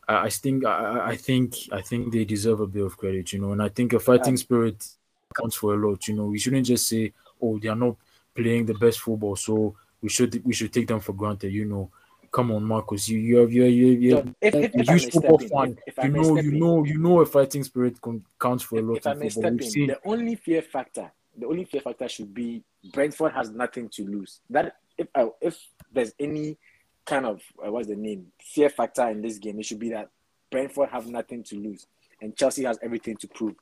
[0.08, 3.40] I, I think I, I think I think they deserve a bit of credit, you
[3.40, 3.52] know.
[3.52, 4.86] And I think a fighting spirit
[5.34, 6.06] counts for a lot.
[6.08, 7.96] You know, we shouldn't just say, "Oh, they are not
[8.34, 11.52] playing the best football," so we should we should take them for granted.
[11.52, 11.90] You know,
[12.30, 15.78] come on, Marcus, you you have you you you if huge football fan.
[16.02, 17.98] You know you know you know a fighting spirit
[18.40, 18.98] counts for a lot.
[18.98, 19.86] If I may step in, seen...
[19.88, 22.62] the only fear factor, the only fear factor should be
[22.92, 24.40] Brentford has nothing to lose.
[24.50, 25.58] That if uh, if
[25.92, 26.58] there's any
[27.06, 30.10] kind of uh, what's the name fear factor in this game, it should be that
[30.50, 31.86] Brentford have nothing to lose
[32.20, 33.54] and Chelsea has everything to prove.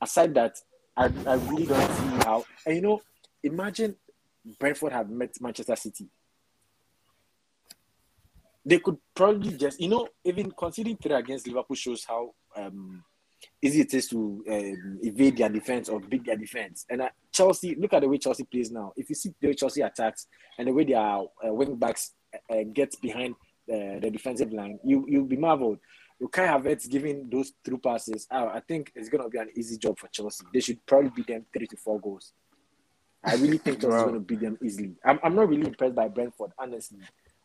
[0.00, 0.58] Aside that,
[0.96, 2.44] I, I really don't see how.
[2.66, 3.02] And you know,
[3.42, 3.96] imagine
[4.58, 6.08] Brentford have met Manchester City.
[8.64, 13.02] They could probably just, you know, even conceding three against Liverpool shows how um,
[13.62, 16.84] easy it is to um, evade their defense or beat their defense.
[16.90, 18.92] And uh, Chelsea, look at the way Chelsea plays now.
[18.96, 20.26] If you see the way Chelsea attacks
[20.58, 22.12] and the way their uh, wing backs
[22.50, 23.34] uh, get behind
[23.72, 25.78] uh, the defensive line, you you'll be marveled.
[26.20, 28.26] You can't have it giving those through passes.
[28.30, 30.44] Oh, I think it's going to be an easy job for Chelsea.
[30.52, 32.34] They should probably beat them three to four goals.
[33.24, 34.08] I really think Chelsea's wow.
[34.08, 34.96] going to beat them easily.
[35.04, 36.98] I'm, I'm not really impressed by Brentford, honestly.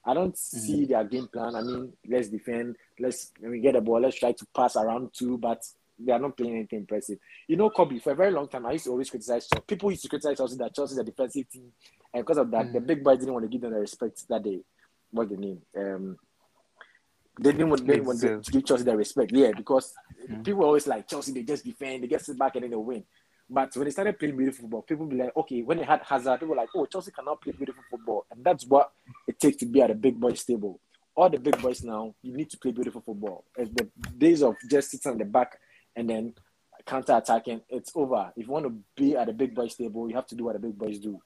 [0.06, 0.90] I don't see mm.
[0.90, 1.56] their game plan.
[1.56, 5.10] I mean, let's defend, let's when we get the ball, let's try to pass around
[5.14, 5.64] too, but
[5.98, 7.18] they are not playing anything impressive.
[7.48, 9.64] You know, Kobe, for a very long time, I used to always criticize Chelsea.
[9.66, 11.72] People used to criticize Chelsea that Chelsea is a defensive team,
[12.14, 12.74] and because of that, mm.
[12.74, 14.60] the big boys didn't want to give them the respect that they,
[15.12, 15.62] what's the name?
[15.76, 16.18] Um,
[17.40, 19.32] they didn't want, they didn't want to give Chelsea the respect.
[19.34, 19.94] Yeah, because
[20.30, 20.44] mm.
[20.44, 23.04] people always like Chelsea, they just defend, they get sit back and then they win.
[23.50, 26.40] But when they started playing beautiful football, people be like, okay, when they had Hazard,
[26.40, 28.26] people were like, oh, Chelsea cannot play beautiful football.
[28.32, 28.92] And that's what
[29.28, 30.80] it takes to be at a big boys table.
[31.16, 33.46] All the big boys now, you need to play beautiful football.
[33.56, 35.60] It's the days of just sitting on the back
[35.96, 36.34] and then
[36.86, 38.32] counter attacking, it's over.
[38.36, 40.54] If you want to be at a big boys table, you have to do what
[40.54, 41.20] the big boys do.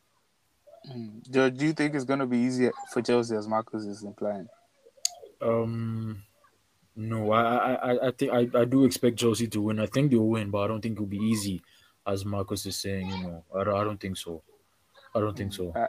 [0.92, 1.24] Mm.
[1.30, 4.48] Do, do you think it's going to be easier for Chelsea as Marcus is implying?
[5.42, 6.24] Um,
[6.96, 9.80] no, I, I, I think I, I do expect Chelsea to win.
[9.80, 11.62] I think they'll win, but I don't think it'll be easy,
[12.06, 13.10] as Marcus is saying.
[13.10, 14.42] You know, I don't, I don't think so.
[15.16, 15.72] I don't think so.
[15.76, 15.88] I,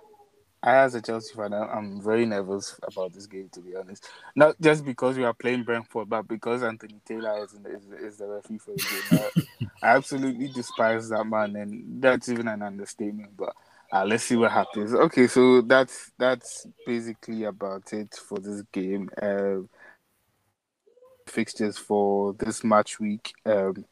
[0.62, 3.48] I as a Chelsea fan, I'm very nervous about this game.
[3.52, 7.52] To be honest, not just because we are playing Brentford, but because Anthony Taylor is
[7.52, 9.68] the, is, is the referee for the game.
[9.82, 13.36] I, I absolutely despise that man, and that's even an understatement.
[13.36, 13.54] But
[13.92, 14.94] uh, let's see what happens.
[14.94, 19.10] Okay, so that's that's basically about it for this game.
[19.20, 19.66] Uh,
[21.26, 23.32] fixtures for this match week.
[23.44, 23.84] Um,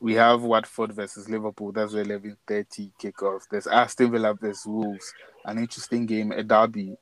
[0.00, 1.72] we have Watford versus Liverpool.
[1.72, 3.42] That's eleven thirty kickoff.
[3.50, 5.12] There's Aston Villa versus Wolves.
[5.44, 6.96] An interesting game, a derby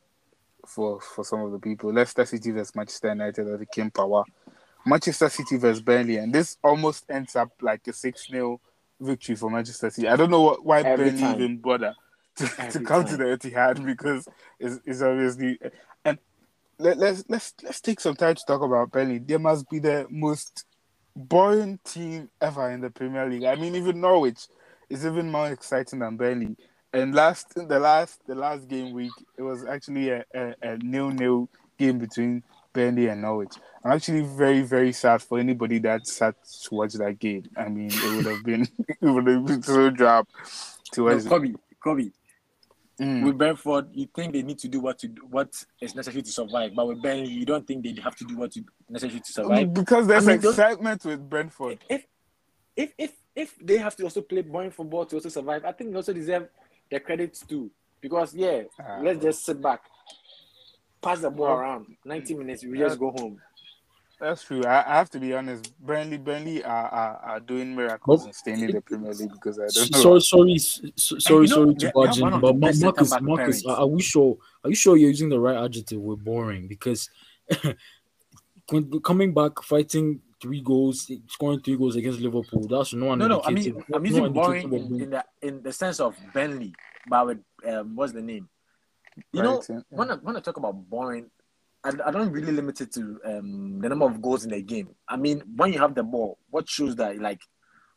[0.66, 1.92] for for some of the people.
[1.92, 4.24] Leicester City versus Manchester United at the King Power.
[4.84, 8.60] Manchester City versus Burnley, and this almost ends up like a six 0
[9.00, 10.08] victory for Manchester City.
[10.08, 11.94] I don't know what, why Every Burnley even bother
[12.36, 13.06] to, to come time.
[13.06, 14.28] to the Etihad because
[14.58, 15.58] it's, it's obviously
[16.04, 16.18] and
[16.78, 19.18] let, let's let's let's take some time to talk about Burnley.
[19.18, 20.64] They must be the most
[21.14, 23.44] boring team ever in the Premier League.
[23.44, 24.46] I mean, even Norwich
[24.88, 26.56] is even more exciting than Burnley.
[26.92, 31.10] And last the last the last game week, it was actually a, a, a nil
[31.10, 31.48] nil
[31.78, 32.42] game between
[32.72, 33.54] Burnley and Norwich.
[33.84, 37.44] I'm actually very, very sad for anybody that sat to watch that game.
[37.56, 40.26] I mean, it would have been it would have been so drab
[40.92, 41.24] to watch.
[41.24, 42.10] No, Kobe, Kobe.
[43.00, 43.24] Mm.
[43.24, 45.48] With Brentford, you think they need to do what to do, what
[45.80, 48.52] is necessary to survive, but with Burnley, you don't think they have to do what
[48.52, 49.72] to necessary to survive.
[49.72, 51.78] Because there's I mean, excitement with Brentford.
[51.88, 52.04] If
[52.76, 55.90] if if if they have to also play boring football to also survive, I think
[55.90, 56.48] they also deserve
[56.90, 57.70] their credits too.
[58.02, 59.80] Because yeah, uh, let's just sit back,
[61.02, 61.86] pass the ball well, around.
[62.04, 63.40] 90 minutes, we just go home.
[64.20, 64.62] That's true.
[64.64, 65.72] I, I, have to be honest.
[65.80, 69.66] Burnley, Burnley are, are, are doing miracles and staying in the Premier League because I
[69.72, 70.18] don't know.
[70.18, 70.58] Sorry, sorry,
[71.18, 74.36] sorry, sorry to barge in, but Marcus, Marcus, are we sure?
[74.62, 75.98] Are you sure you're using the right adjective?
[75.98, 77.08] We're boring because
[79.02, 82.66] coming back, fighting three goals, scoring three goals against Liverpool.
[82.68, 83.18] That's no one.
[83.18, 83.42] No, no.
[83.42, 86.74] I mean, I'm using no boring in, in, the in the sense of Burnley,
[87.08, 88.50] but with um, what's the name?
[89.32, 89.80] You right, know, yeah.
[89.90, 91.30] when I, when I talk about boring,
[91.82, 94.88] I, I don't really limit it to um, the number of goals in a game.
[95.08, 97.40] I mean, when you have the ball, what shows that like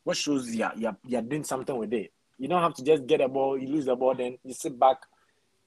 [0.03, 2.11] what shows you're, you're, you're doing something with it.
[2.37, 4.77] You don't have to just get a ball, you lose the ball, then you sit
[4.77, 4.97] back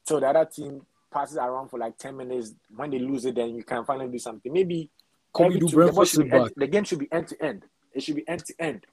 [0.07, 0.83] till the other team
[1.13, 2.55] passes around for like 10 minutes.
[2.75, 4.53] When they lose it, then you can finally do something.
[4.53, 4.91] Maybe
[5.35, 7.63] Come every do two- the, should be end, the game should be end to end.
[7.95, 8.87] It should be end to end.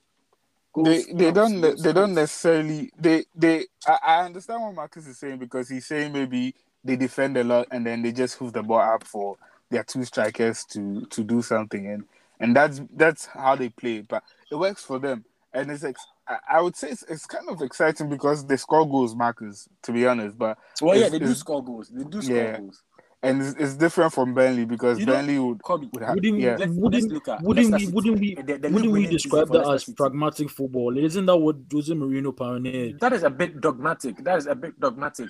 [0.77, 5.39] They they don't they don't necessarily they they I, I understand what Marcus is saying
[5.39, 8.79] because he's saying maybe they defend a lot and then they just hoof the ball
[8.81, 9.37] up for
[9.71, 12.05] their two strikers to to do something and
[12.39, 16.37] and that's that's how they play but it works for them and it's ex- I,
[16.53, 20.07] I would say it's, it's kind of exciting because they score goals Marcus to be
[20.07, 21.89] honest but Well, yeah, they do score goals.
[21.89, 22.51] They do score Yeah.
[22.51, 22.83] goals.
[23.23, 26.39] And it's, it's different from Burnley because You know- Burnley would, Kobe, would have Wouldn't,
[26.39, 29.65] yeah Let's- wouldn't, let's at wouldn't we, wouldn't we, The- the wouldn't we describe that
[29.69, 30.97] as pragmatic football?
[30.97, 32.99] Isn't that what Jose Mourinho pioneered?
[32.99, 34.17] That is a bit dogmatic.
[34.23, 35.29] That is a bit dogmatic.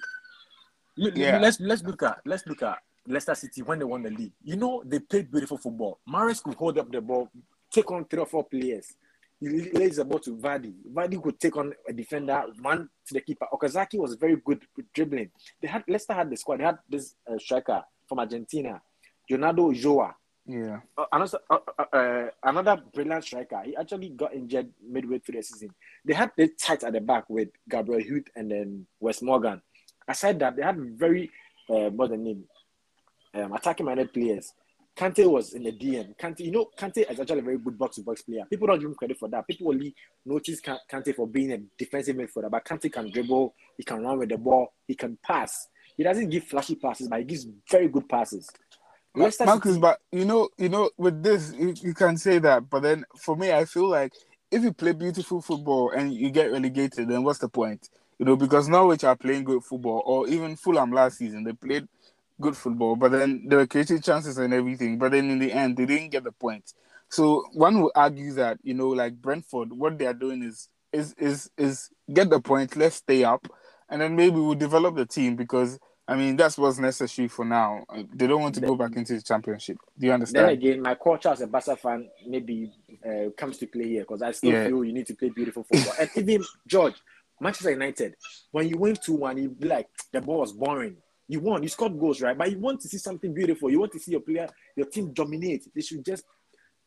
[1.00, 1.40] L- l- Yeah.
[1.40, 4.34] Let's let's look at let's look at Leicester City when they won the league.
[4.44, 6.00] You know they played beautiful football.
[6.10, 7.30] Mahrez could hold up the ball,
[7.72, 8.96] take on three or four players.
[9.44, 10.74] He lays the ball to Vardy.
[10.92, 13.46] Vardy could take on a defender, run to the keeper.
[13.52, 15.30] Okazaki was very good with dribbling.
[15.62, 16.60] They had Leicester had the squad.
[16.60, 18.82] They had this uh, striker from Argentina,
[19.30, 20.14] Leonardo Ulloa.
[20.46, 23.62] yeah Uh, another uh, uh, uh, another brilliant striker.
[23.66, 25.70] He actually got injured midway through the season.
[26.06, 29.62] They had the tight at the back with Gabriel Huth and then Wes Morgan.
[30.08, 31.32] Aside that, they had very
[31.70, 32.44] uh, what's the name?
[33.34, 34.54] Um, attacking minded players.
[34.96, 36.16] Kante was in the DM.
[36.18, 38.46] Kante, you know, Kante is actually a very good box to box player.
[38.50, 39.48] People don't give him credit for that.
[39.48, 43.84] People only notice Kan- Kante for being a defensive midfielder, but Kante can dribble, he
[43.84, 45.68] can run with the ball, he can pass.
[45.98, 48.50] He doesn't give flashy passes, but he gives very good passes.
[49.16, 52.68] Marcus, but you know, you know, with this, you, you can say that.
[52.70, 54.12] But then, for me, I feel like
[54.50, 57.90] if you play beautiful football and you get relegated, then what's the point?
[58.18, 61.88] You know, because Norwich are playing good football, or even Fulham last season, they played
[62.44, 65.00] good football, but then they were creating chances and everything.
[65.00, 66.76] But then in the end, they didn't get the points.
[67.10, 71.16] So one would argue that you know, like Brentford, what they are doing is is
[71.18, 73.48] is is get the point, let's stay up,
[73.90, 75.80] and then maybe we'll develop the team because.
[76.06, 77.86] I mean, that's what's necessary for now.
[78.14, 79.78] They don't want to go back into the championship.
[79.98, 80.48] Do you understand?
[80.48, 82.70] Then again, my culture as a Barca fan maybe
[83.08, 84.66] uh, comes to play here because I still Yeah.
[84.68, 85.94] feel you need to play beautiful football.
[85.98, 86.96] and even George,
[87.40, 88.16] Manchester United,
[88.52, 90.98] when you win 2 1, you be like, the ball was boring.
[91.34, 92.38] You won, you scored goals, right?
[92.38, 93.72] But you want to see something beautiful.
[93.72, 95.64] You want to see your player, your team dominate.
[95.74, 96.24] They should just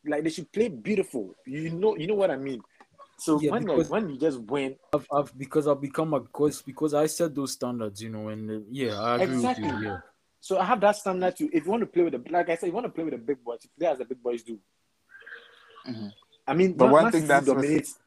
[0.07, 1.34] like they should play beautiful.
[1.44, 2.61] You know, you know what I mean.
[3.18, 6.62] So Yeah, when because- when you just win, I've, I've because I've become a because
[6.62, 9.66] because I set those standards, you know, and uh, yeah, I agree Exactly.
[9.72, 9.88] with you.
[9.88, 9.99] Yeah,
[10.40, 11.51] so I have that standard too.
[11.53, 13.14] If you want to play with the like I said, you want to play with
[13.14, 14.61] the big boys, you play as the big boys do.
[15.88, 16.12] Mhm.
[16.47, 17.99] I mean, But one thing City that's- dominates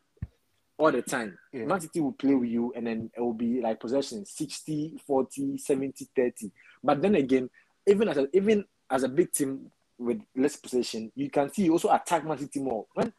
[0.79, 1.37] all the time.
[1.53, 1.65] Yeah.
[1.65, 5.57] Man City will play with you and then it will be like possession 60, 40,
[5.57, 6.51] 70, 30.
[6.83, 7.49] But then again,
[7.85, 9.69] even as a even as a big team
[9.99, 12.85] with less possession, you can see you also attack Man City more.
[12.93, 13.11] When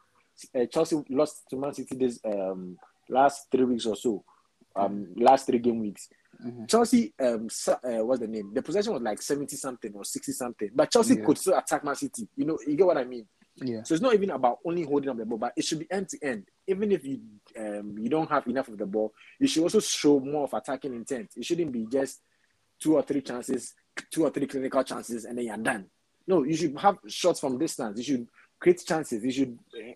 [0.54, 2.78] uh, Chelsea lost to Man City this um
[3.10, 4.24] last three weeks or so,
[4.74, 6.08] um last three game weeks,
[6.42, 6.66] Mhm.
[6.70, 8.54] Chelsea um uh, what's the name?
[8.54, 10.70] The possession was like 70 something or 60 something.
[10.74, 11.24] But Chelsea Yeah.
[11.26, 12.26] could still attack Man City.
[12.34, 13.26] You know, you get what I mean?
[13.60, 13.82] Yeah.
[13.82, 16.08] So it's not even about only holding up the ball, but it should be end
[16.10, 16.44] to end.
[16.66, 17.20] Even if you
[17.58, 20.94] um, you don't have enough of the ball, you should also show more of attacking
[20.94, 21.30] intent.
[21.36, 22.20] It shouldn't be just
[22.80, 23.74] two or three chances,
[24.10, 25.86] two or three clinical chances, and then you're done.
[26.26, 27.98] No, you should have shots from distance.
[27.98, 29.24] You should create chances.
[29.24, 29.92] You should uh,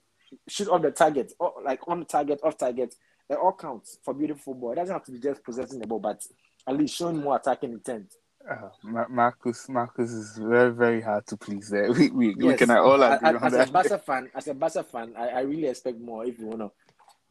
[0.49, 2.95] shoot off the target, or like on target, off target.
[3.31, 4.73] It all counts for beautiful football.
[4.73, 6.23] It doesn't have to be just possessing the ball, but
[6.69, 8.15] at least showing more attacking intent.
[8.49, 8.69] Uh,
[9.09, 11.71] Marcus, Marcus is very, very hard to please.
[11.71, 12.59] There, we we, we Yes.
[12.59, 13.73] can all agree a- on as a that.
[13.73, 16.71] Barca fan, as a Barca fan, I, I really expect more if you wanna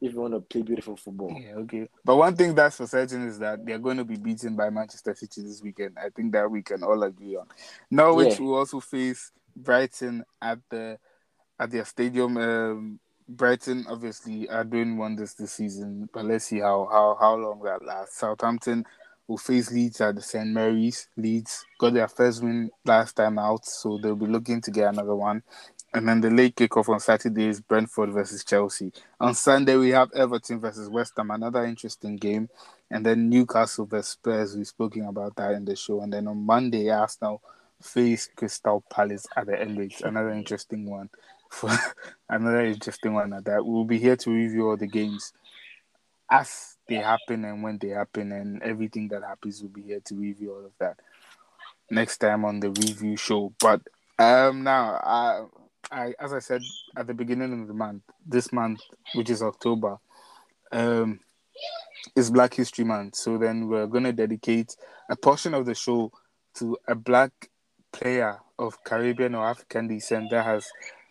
[0.01, 1.37] if you wanna play beautiful football.
[1.39, 1.87] Yeah, okay.
[2.03, 5.13] But one thing that's for certain is that they're going to be beaten by Manchester
[5.15, 5.97] City this weekend.
[6.03, 7.47] I think that we can all agree on.
[7.91, 8.45] Norwich Yeah.
[8.45, 10.97] will also face Brighton at the
[11.59, 12.37] at their stadium.
[12.37, 12.99] Um,
[13.29, 17.85] Brighton obviously are doing wonders this season, but let's see how how how long that
[17.85, 18.17] lasts.
[18.17, 18.83] Southampton
[19.27, 21.07] will face Leeds at the St Mary's.
[21.15, 25.15] Leeds got their first win last time out, so they'll be looking to get another
[25.15, 25.43] one.
[25.93, 28.91] And then the late kickoff on Saturday is Brentford versus Chelsea.
[29.19, 32.49] On Sunday, we have Everton versus West Ham, another interesting game.
[32.89, 36.01] And then Newcastle versus Spurs, we've spoken about that in the show.
[36.01, 37.41] And then on Monday, Arsenal
[37.79, 41.09] face Crystal Palace at the Emirates, another interesting one.
[41.53, 41.69] For
[42.27, 43.63] another interesting one at that.
[43.63, 45.33] We'll be here to review all the games
[46.31, 49.61] as they happen and when they happen, and everything that happens.
[49.61, 50.99] We'll be here to review all of that
[51.89, 53.53] next time on the review show.
[53.59, 53.81] But
[54.19, 55.45] um, now, I,
[55.91, 56.61] I, as I said
[56.97, 58.81] at the beginning of the month, this month,
[59.15, 59.97] which is October,
[60.71, 61.19] um,
[62.15, 63.15] is Black History Month.
[63.15, 64.75] So then we're going to dedicate
[65.09, 66.11] a portion of the show
[66.55, 67.31] to a black
[67.91, 70.67] player of Caribbean or African descent that has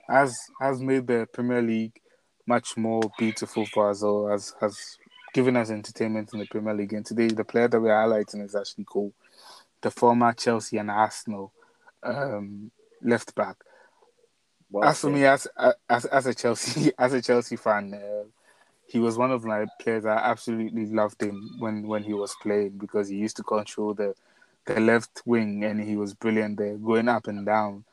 [0.08, 2.00] has has made the Premier League
[2.46, 4.98] much more beautiful for us or has has
[5.32, 6.92] given us entertainment in the Premier League.
[6.92, 9.12] And today, the player that we're highlighting is actually called
[9.80, 11.52] the former Chelsea and Arsenal
[12.02, 12.70] um,
[13.02, 13.56] left back.
[14.70, 15.46] Well, as for me, as
[15.88, 18.24] as as a Chelsea as a Chelsea fan, uh,
[18.86, 20.06] he was one of my players.
[20.06, 24.14] I absolutely loved him when when he was playing because he used to control the
[24.64, 27.84] the left wing and he was brilliant there, going up and down.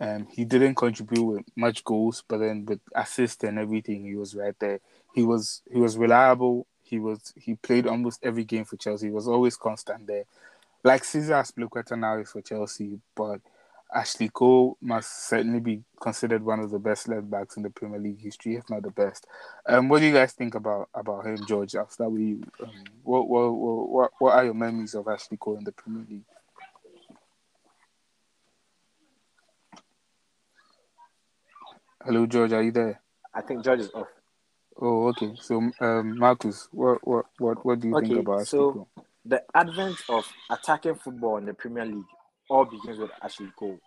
[0.00, 4.36] Um, he didn't contribute with much goals, but then with assists and everything, he was
[4.36, 4.78] right there.
[5.14, 6.67] He was he was reliable.
[6.88, 9.06] He was he played almost every game for Chelsea.
[9.06, 10.24] He was always constant there.
[10.84, 13.40] Like Cesar Azpilicueta now is for Chelsea, but
[13.92, 17.98] Ashley Cole must certainly be considered one of the best left backs in the Premier
[17.98, 19.26] League history, if not the best.
[19.66, 21.74] Um, what do you guys think about about him, George?
[21.74, 22.42] I'll start with you.
[22.62, 22.70] Um,
[23.02, 26.24] what, what what what are your memories of Ashley Cole in the Premier League?
[32.04, 32.52] Hello, George.
[32.52, 33.00] Are you there?
[33.34, 34.08] I think George is off.
[34.80, 35.32] Oh, okay.
[35.40, 38.88] So, um, Marcus, what what what what do you okay, think about Ashley so Cole?
[39.24, 42.04] The advent of attacking football in the Premier League
[42.48, 43.78] all begins with Ashley Cole.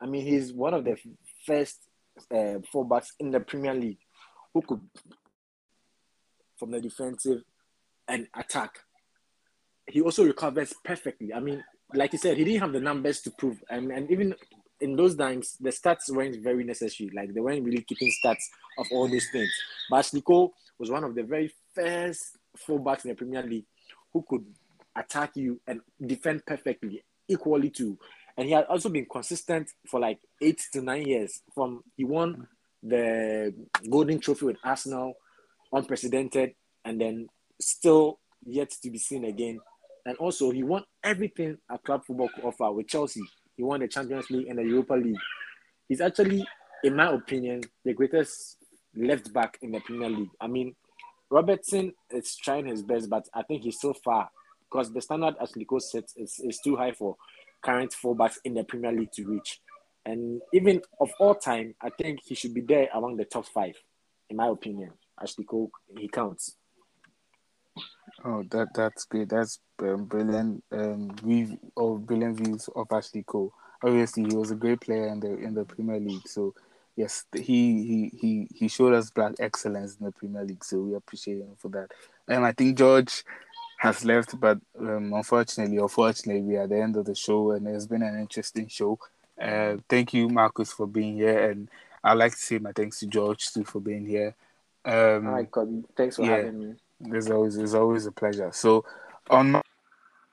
[0.00, 0.96] I mean, he's one of the
[1.46, 1.78] first
[2.30, 3.98] uh, fullbacks in the Premier League
[4.52, 4.80] who could,
[6.58, 7.42] from the defensive
[8.08, 8.80] and attack.
[9.86, 11.32] He also recovers perfectly.
[11.32, 14.34] I mean, like you said, he didn't have the numbers to prove, and, and even
[14.80, 17.10] in those times, the stats weren't very necessary.
[17.14, 18.44] Like they weren't really keeping stats
[18.78, 19.50] of all those things.
[19.90, 23.66] But Cole was one of the very first fullbacks in the Premier League
[24.12, 24.44] who could
[24.96, 27.98] attack you and defend perfectly equally too.
[28.36, 31.42] And he had also been consistent for like eight to nine years.
[31.54, 32.48] From he won
[32.82, 33.54] the
[33.88, 35.14] Golden Trophy with Arsenal,
[35.72, 36.54] unprecedented,
[36.84, 37.28] and then
[37.60, 39.60] still yet to be seen again.
[40.06, 43.20] And also, he won everything a club football could offer with Chelsea.
[43.60, 45.18] He won the Champions League and the Europa League.
[45.86, 46.46] He's actually,
[46.82, 48.56] in my opinion, the greatest
[48.96, 50.30] left back in the Premier League.
[50.40, 50.74] I mean,
[51.28, 54.30] Robertson is trying his best, but I think he's so far
[54.62, 57.16] because the standard as Nico sets is, is too high for
[57.62, 59.60] current fullbacks in the Premier League to reach.
[60.06, 63.74] And even of all time, I think he should be there among the top five,
[64.30, 64.92] in my opinion.
[65.22, 66.56] Ashley Cole, he counts.
[68.24, 69.30] Oh, that that's great.
[69.30, 70.62] That's um, brilliant.
[70.72, 73.52] Um, view or brilliant views of Ashley Cole.
[73.82, 76.28] Obviously, he was a great player in the in the Premier League.
[76.28, 76.54] So
[76.96, 80.64] yes, he he he he showed us black excellence in the Premier League.
[80.64, 81.92] So we appreciate him for that.
[82.28, 83.24] And I think George
[83.78, 87.66] has left, but um, unfortunately, unfortunately, we are at the end of the show, and
[87.66, 88.98] it's been an interesting show.
[89.40, 91.68] Uh, thank you, Marcus, for being here, and
[92.04, 94.34] I'd like to say my thanks to George too for being here.
[94.84, 95.82] Um, right, Kobe.
[95.96, 96.74] Thanks for yeah, having me.
[97.00, 98.50] There's always, it's always a pleasure.
[98.52, 98.84] So,
[99.28, 99.62] on my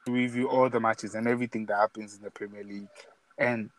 [0.07, 2.87] review all the matches and everything that happens in the Premier League,
[3.37, 3.69] and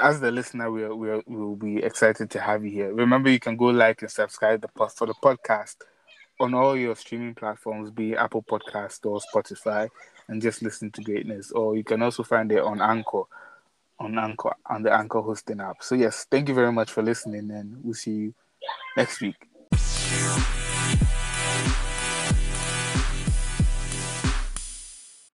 [0.00, 2.92] as the listener, we'll, we'll, we'll be excited to have you here.
[2.92, 5.76] Remember, you can go like and subscribe the for the podcast
[6.40, 9.88] on all your streaming platforms, be Apple Podcast or Spotify,
[10.28, 11.52] and just listen to greatness.
[11.52, 13.22] Or you can also find it on Anchor,
[13.98, 15.82] on Anchor, on the Anchor hosting app.
[15.82, 18.34] So yes, thank you very much for listening, and we'll see you
[18.96, 19.48] next week.